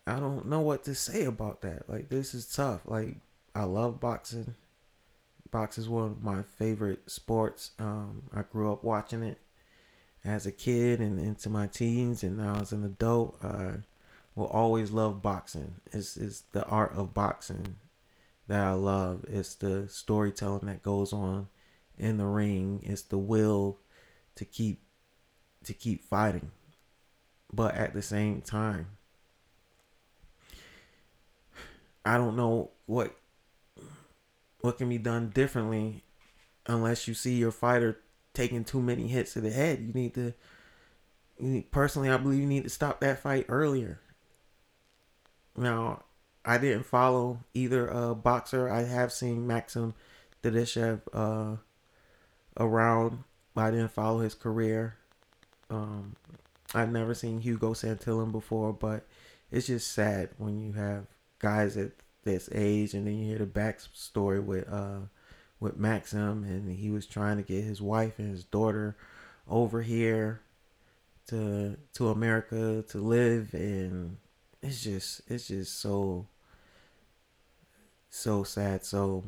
I 0.07 0.19
don't 0.19 0.47
know 0.47 0.61
what 0.61 0.85
to 0.85 0.95
say 0.95 1.25
about 1.25 1.63
that. 1.63 1.89
Like 1.89 2.09
this 2.09 2.35
is 2.35 2.47
tough. 2.47 2.83
Like 2.85 3.17
I 3.55 3.65
love 3.65 4.01
boxing. 4.01 4.55
Boxing 5.51 5.85
is 5.85 5.89
one 5.89 6.05
of 6.05 6.23
my 6.23 6.43
favorite 6.43 7.11
sports. 7.11 7.71
Um, 7.79 8.25
I 8.35 8.43
grew 8.43 8.73
up 8.73 8.83
watching 8.83 9.23
it 9.23 9.39
as 10.25 10.47
a 10.47 10.53
kid 10.53 11.01
and 11.01 11.19
into 11.19 11.49
my 11.49 11.67
teens, 11.67 12.25
and 12.25 12.39
now 12.39 12.57
as 12.57 12.73
an 12.73 12.85
adult, 12.85 13.37
I 13.45 13.75
will 14.35 14.47
always 14.47 14.91
love 14.91 15.23
boxing. 15.23 15.75
It's 15.93 16.17
it's 16.17 16.41
the 16.53 16.65
art 16.67 16.93
of 16.95 17.15
boxing 17.15 17.77
that 18.47 18.61
I 18.61 18.73
love. 18.73 19.25
It's 19.29 19.55
the 19.55 19.89
storytelling 19.89 20.67
that 20.67 20.83
goes 20.83 21.13
on 21.13 21.49
in 21.99 22.19
the 22.19 22.27
ring. 22.27 22.81
It's 22.85 23.03
the 23.03 23.19
will 23.19 23.79
to 24.37 24.45
keep 24.45 24.83
to 25.65 25.73
keep 25.73 26.05
fighting. 26.05 26.51
But 27.53 27.75
at 27.75 27.95
the 27.95 28.03
same 28.03 28.41
time, 28.41 28.89
I 32.05 32.17
don't 32.17 32.37
know 32.37 32.71
what 32.87 33.17
what 34.61 34.79
can 34.79 34.89
be 34.89 34.99
done 34.99 35.31
differently 35.31 36.03
unless 36.67 37.07
you 37.07 37.15
see 37.15 37.35
your 37.35 37.53
fighter 37.53 38.01
taking 38.33 38.65
too 38.65 38.81
many 38.81 39.09
hits 39.09 39.35
to 39.35 39.41
the 39.41 39.51
head. 39.51 39.81
You 39.81 39.93
need 39.93 40.15
to 40.15 40.35
you 41.39 41.49
need, 41.49 41.71
personally 41.71 42.11
I 42.11 42.17
believe 42.17 42.41
you 42.41 42.47
need 42.47 42.65
to 42.65 42.71
stop 42.71 43.01
that 43.01 43.21
fight 43.23 43.47
earlier. 43.49 44.01
Now, 45.57 46.03
I 46.45 46.59
didn't 46.59 46.85
follow 46.85 47.41
either 47.55 47.93
uh, 47.93 48.15
boxer. 48.15 48.69
I 48.69 48.83
have 48.83 49.13
seen 49.13 49.47
Maxim 49.47 49.95
Dadashev 50.43 51.01
uh, 51.13 51.57
around, 52.59 53.25
but 53.55 53.65
I 53.65 53.71
didn't 53.71 53.93
follow 53.93 54.21
his 54.21 54.35
career. 54.35 54.97
Um, 55.71 56.17
I've 56.75 56.93
never 56.93 57.15
seen 57.15 57.41
Hugo 57.41 57.73
Santillan 57.73 58.31
before, 58.31 58.73
but 58.73 59.07
it's 59.51 59.69
just 59.69 59.93
sad 59.93 60.31
when 60.37 60.61
you 60.61 60.73
have 60.73 61.07
guys 61.39 61.77
at 61.77 61.93
this 62.25 62.49
age, 62.53 62.95
and 62.95 63.07
then 63.07 63.19
you 63.19 63.27
hear 63.27 63.39
the 63.39 63.47
backstory 63.47 64.45
with 64.45 64.69
uh, 64.71 65.01
with 65.61 65.77
Maxim, 65.77 66.45
and 66.45 66.77
he 66.77 66.91
was 66.91 67.07
trying 67.07 67.37
to 67.39 67.43
get 67.43 67.65
his 67.65 67.81
wife 67.81 68.19
and 68.19 68.31
his 68.31 68.45
daughter 68.45 68.97
over 69.49 69.83
here 69.83 70.41
to 71.29 71.77
to 71.95 72.09
America 72.09 72.85
to 72.89 72.99
live, 72.99 73.55
and 73.55 74.19
it's 74.63 74.83
just 74.83 75.23
it's 75.29 75.49
just 75.49 75.81
so 75.81 76.27
so 78.15 78.45
sad. 78.45 78.85
So 78.85 79.25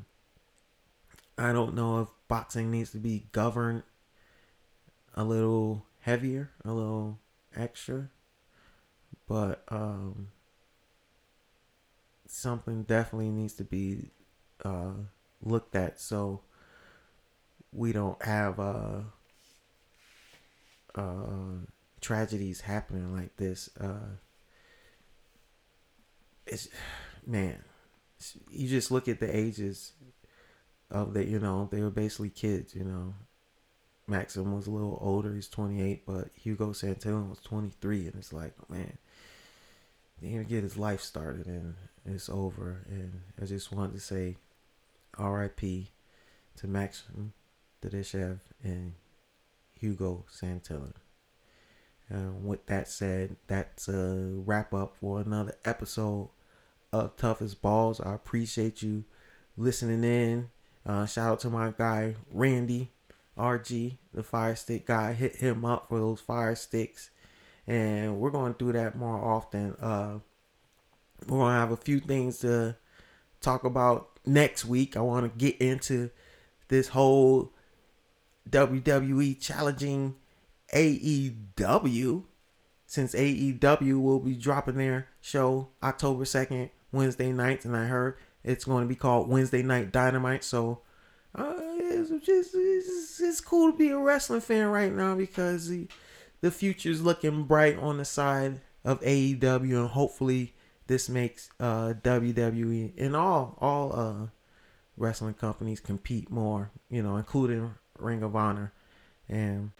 I 1.37 1.53
don't 1.53 1.74
know 1.74 2.01
if 2.01 2.09
boxing 2.28 2.70
needs 2.70 2.93
to 2.93 2.99
be 2.99 3.26
governed 3.32 3.82
a 5.14 5.24
little 5.24 5.84
heavier, 6.01 6.51
a 6.64 6.72
little 6.72 7.18
extra, 7.55 8.09
but 9.28 9.64
um, 9.68 10.28
something 12.28 12.84
definitely 12.84 13.30
needs 13.30 13.55
to 13.55 13.64
be 13.64 14.11
uh, 14.64 14.93
looked 15.43 15.74
at 15.74 16.01
so 16.01 16.43
we 17.72 17.93
don't 17.93 18.22
have 18.22 18.61
uh, 18.61 19.01
uh, 20.95 21.59
tragedies 22.01 22.61
happening 22.61 23.12
like 23.14 23.37
this. 23.37 23.68
Uh, 23.80 24.14
it's 26.47 26.68
man 27.26 27.64
you 28.51 28.69
just 28.69 28.91
look 28.91 29.09
at 29.09 29.21
the 29.21 29.37
ages 29.37 29.93
of 30.91 31.14
the 31.14 31.27
you 31.27 31.39
know 31.39 31.69
they 31.71 31.81
were 31.83 31.91
basically 31.91 32.31
kids 32.31 32.75
you 32.75 32.85
know. 32.85 33.14
Maxim 34.09 34.55
was 34.55 34.69
a 34.69 34.71
little 34.71 34.99
older 35.01 35.35
he's 35.35 35.49
28 35.49 36.07
but 36.07 36.29
hugo 36.37 36.69
santillan 36.69 37.29
was 37.29 37.41
23 37.41 38.07
and 38.07 38.14
it's 38.14 38.33
like 38.33 38.53
man 38.71 38.99
he 40.21 40.31
didn't 40.31 40.49
get 40.49 40.62
his 40.62 40.77
life 40.79 41.01
started 41.01 41.47
and 41.47 41.75
it's 42.05 42.29
over. 42.29 42.85
And 42.89 43.21
i 43.43 43.45
just 43.45 43.73
wanted 43.73 43.95
to 43.95 44.01
say 44.01 44.37
rip 45.19 45.57
to 45.57 46.67
maxim 46.67 47.33
Dadashev 47.83 48.39
and 48.62 48.95
hugo 49.75 50.25
santillan 50.33 50.93
and 52.09 52.47
with 52.47 52.64
that 52.67 52.89
said 52.89 53.37
that's 53.49 53.89
a 53.89 54.33
wrap 54.47 54.73
up 54.73 54.95
for 55.01 55.21
another 55.21 55.55
episode 55.64 56.31
Tough 57.16 57.42
as 57.42 57.55
Balls. 57.55 58.01
I 58.01 58.14
appreciate 58.14 58.82
you 58.82 59.05
listening 59.57 60.05
in. 60.05 60.51
Uh, 60.84 61.07
shout 61.07 61.32
out 61.32 61.40
to 61.40 61.51
my 61.51 61.72
guy 61.76 62.14
Randy 62.30 62.90
RG, 63.36 63.99
the 64.14 64.22
fire 64.22 64.57
stick 64.57 64.86
guy. 64.86 65.12
Hit 65.12 65.36
him 65.36 65.64
up 65.64 65.88
for 65.88 65.99
those 65.99 66.20
fire 66.20 66.55
sticks, 66.55 67.11
and 67.66 68.18
we're 68.18 68.30
going 68.30 68.55
to 68.55 68.64
do 68.64 68.72
that 68.72 68.97
more 68.97 69.16
often. 69.16 69.74
Uh, 69.80 70.18
we're 71.26 71.38
going 71.38 71.55
to 71.55 71.61
have 71.61 71.72
a 71.72 71.76
few 71.76 72.01
things 72.01 72.38
to 72.38 72.76
talk 73.40 73.64
about 73.64 74.18
next 74.24 74.64
week. 74.64 74.97
I 74.97 75.01
want 75.01 75.30
to 75.30 75.38
get 75.38 75.61
into 75.61 76.11
this 76.68 76.88
whole 76.88 77.53
WWE 78.51 79.40
challenging 79.40 80.16
AEW 80.74 82.24
since 82.86 83.14
AEW 83.14 84.01
will 84.01 84.20
be 84.20 84.34
dropping 84.34 84.76
their 84.76 85.09
show 85.20 85.68
October 85.82 86.24
2nd 86.24 86.70
Wednesday 86.93 87.32
nights, 87.32 87.64
and 87.64 87.76
I 87.76 87.87
heard 87.87 88.16
it's 88.45 88.64
going 88.64 88.84
to 88.84 88.89
be 88.89 88.95
called 88.95 89.28
Wednesday 89.28 89.62
Night 89.62 89.93
Dynamite. 89.93 90.45
So 90.45 90.80
uh, 91.34 91.55
it's 91.59 92.11
just 92.24 92.55
it's, 92.55 93.20
it's 93.20 93.41
cool 93.41 93.72
to 93.72 93.76
be 93.76 93.91
a 93.91 93.99
wrestling 93.99 94.41
fan 94.41 94.68
right 94.68 94.93
now 94.93 95.14
because 95.14 95.68
the 95.68 95.89
the 96.41 96.51
future's 96.51 97.03
looking 97.03 97.45
bright 97.45 97.78
on 97.78 97.99
the 97.99 98.05
side 98.05 98.61
of 98.84 99.01
AEW, 99.01 99.80
and 99.80 99.89
hopefully 99.89 100.55
this 100.87 101.09
makes 101.09 101.51
uh, 101.59 101.95
WWE 102.03 102.93
and 102.97 103.16
all 103.16 103.59
all 103.61 103.99
uh, 103.99 104.26
wrestling 104.97 105.34
companies 105.34 105.80
compete 105.80 106.30
more. 106.30 106.70
You 106.89 107.03
know, 107.03 107.16
including 107.16 107.74
Ring 107.99 108.22
of 108.22 108.37
Honor. 108.37 108.72
And 109.28 109.72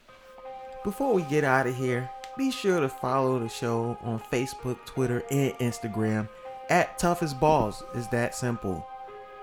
before 0.83 1.15
we 1.15 1.23
get 1.23 1.45
out 1.45 1.67
of 1.67 1.77
here, 1.77 2.11
be 2.37 2.51
sure 2.51 2.81
to 2.81 2.89
follow 2.89 3.39
the 3.39 3.49
show 3.49 3.97
on 4.03 4.19
Facebook, 4.19 4.85
Twitter, 4.85 5.23
and 5.31 5.53
Instagram 5.59 6.29
at 6.69 6.99
Tough 6.99 7.23
as 7.23 7.35
Balls 7.35 7.83
is 7.95 8.09
that 8.09 8.35
simple. 8.35 8.87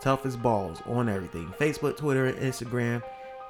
Tough 0.01 0.25
as 0.25 0.35
Balls 0.35 0.81
on 0.85 1.07
everything 1.09 1.53
Facebook, 1.59 1.97
Twitter, 1.97 2.25
and 2.25 2.37
Instagram. 2.37 3.01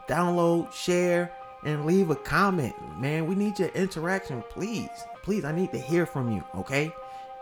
Download, 0.07 0.71
share, 0.71 1.32
and 1.65 1.86
leave 1.86 2.09
a 2.09 2.15
comment. 2.15 2.76
Man, 2.99 3.26
we 3.26 3.36
need 3.36 3.57
your 3.57 3.69
interaction, 3.69 4.43
please. 4.49 4.89
Please, 5.24 5.45
I 5.45 5.51
need 5.51 5.71
to 5.71 5.80
hear 5.80 6.05
from 6.05 6.32
you, 6.32 6.43
okay? 6.55 6.91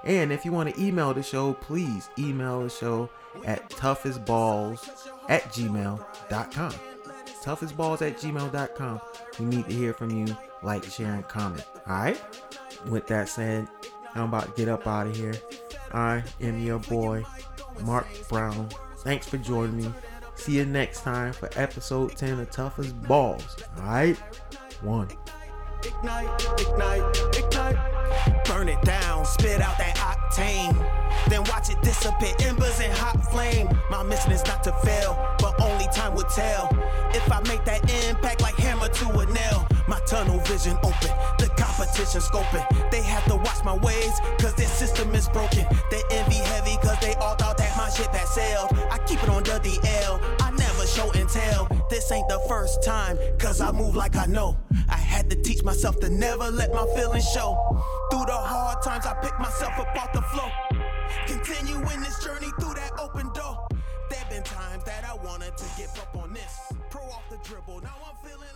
And 0.04 0.32
if 0.32 0.46
you 0.46 0.52
want 0.52 0.74
to 0.74 0.82
email 0.82 1.14
the 1.14 1.24
show, 1.24 1.54
please 1.54 2.10
email 2.18 2.64
the 2.64 2.70
show 2.70 3.10
at 3.46 3.70
toughestballs 3.70 5.10
at 5.30 5.44
gmail.com. 5.46 6.74
Toughestballs 7.44 8.02
at 8.02 8.18
gmail.com. 8.18 9.02
We 9.40 9.46
need 9.46 9.66
to 9.66 9.74
hear 9.74 9.94
from 9.94 10.12
you. 10.12 10.36
Like, 10.64 10.84
share, 10.84 11.14
and 11.14 11.28
comment. 11.28 11.66
Alright? 11.88 12.22
With 12.88 13.08
that 13.08 13.30
said, 13.30 13.68
I'm 14.16 14.24
about 14.24 14.48
to 14.48 14.62
get 14.62 14.70
up 14.70 14.88
out 14.88 15.08
of 15.08 15.16
here. 15.16 15.36
I 15.94 16.24
am 16.42 16.62
your 16.62 16.80
boy, 16.80 17.24
Mark 17.84 18.08
Brown. 18.30 18.70
Thanks 19.00 19.28
for 19.28 19.38
joining 19.38 19.78
me. 19.78 19.94
See 20.36 20.54
you 20.54 20.66
next 20.66 21.02
time 21.02 21.34
for 21.34 21.50
episode 21.56 22.16
10 22.16 22.40
of 22.40 22.50
Tough 22.52 22.80
as 22.80 22.92
Balls. 22.94 23.58
Alright? 23.78 24.18
One. 24.82 25.10
Ignite, 25.84 26.48
ignite, 26.60 27.38
ignite. 27.38 28.46
Burn 28.46 28.70
it 28.70 28.82
down, 28.84 29.26
spit 29.26 29.62
out 29.62 29.78
that 29.78 29.96
octane. 29.98 31.01
Then 31.32 31.46
watch 31.46 31.70
it 31.70 31.82
dissipate, 31.82 32.46
embers 32.46 32.82
in 32.82 32.92
hot 32.92 33.16
flame. 33.32 33.70
My 33.90 34.04
mission 34.04 34.34
is 34.34 34.44
not 34.44 34.66
to 34.66 34.74
fail, 34.84 35.16
but 35.40 35.56
only 35.62 35.86
time 35.86 36.14
will 36.14 36.28
tell. 36.28 36.68
If 37.14 37.32
I 37.32 37.40
make 37.48 37.64
that 37.64 37.90
impact 38.10 38.42
like 38.42 38.56
hammer 38.56 38.90
to 38.90 39.10
a 39.18 39.26
nail, 39.28 39.66
my 39.88 39.98
tunnel 40.02 40.40
vision 40.40 40.76
open, 40.84 41.12
the 41.40 41.50
competition 41.56 42.20
scoping. 42.20 42.68
They 42.92 43.02
have 43.04 43.24
to 43.32 43.38
watch 43.38 43.64
my 43.64 43.78
ways, 43.78 44.12
cause 44.40 44.56
their 44.56 44.68
system 44.68 45.16
is 45.16 45.30
broken. 45.30 45.66
They 45.90 46.04
envy 46.12 46.36
heavy, 46.36 46.76
cause 46.84 47.00
they 47.00 47.14
all 47.14 47.36
thought 47.36 47.58
that 47.60 47.78
my 47.78 47.90
ship 47.90 48.12
had 48.14 48.28
sailed. 48.28 48.68
I 48.92 48.98
keep 49.08 49.24
it 49.24 49.30
on 49.30 49.44
the 49.44 49.52
DL, 49.52 50.20
I 50.42 50.52
never 50.52 50.86
show 50.86 51.12
and 51.14 51.30
tell. 51.30 51.66
This 51.90 52.12
ain't 52.12 52.28
the 52.28 52.44
first 52.50 52.84
time, 52.84 53.18
cause 53.40 53.62
I 53.62 53.72
move 53.72 53.96
like 53.96 54.18
I 54.18 54.26
know. 54.26 54.58
I 54.90 54.98
had 54.98 55.30
to 55.30 55.38
teach 55.38 55.64
myself 55.64 55.98
to 56.02 56.10
never 56.10 56.52
let 56.52 56.74
my 56.74 56.86
feelings 56.94 57.30
show. 57.30 57.56
Through 58.12 58.26
the 58.26 58.34
hard 58.34 58.84
times, 58.84 59.06
I 59.06 59.14
pick 59.24 59.40
myself 59.40 59.80
up 59.80 59.96
off 59.96 60.12
the 60.12 60.22
floor. 60.24 60.52
Continuing 61.32 62.02
this 62.02 62.22
journey 62.22 62.52
through 62.60 62.74
that 62.74 62.92
open 63.00 63.32
door. 63.32 63.66
There 64.10 64.20
have 64.20 64.30
been 64.30 64.44
times 64.44 64.84
that 64.84 65.06
I 65.06 65.16
wanted 65.24 65.56
to 65.56 65.66
give 65.78 65.90
up 65.98 66.14
on 66.22 66.34
this. 66.34 66.60
Pro 66.90 67.02
off 67.04 67.24
the 67.30 67.38
dribble. 67.38 67.80
Now 67.80 67.96
I'm 68.06 68.18
feeling 68.30 68.51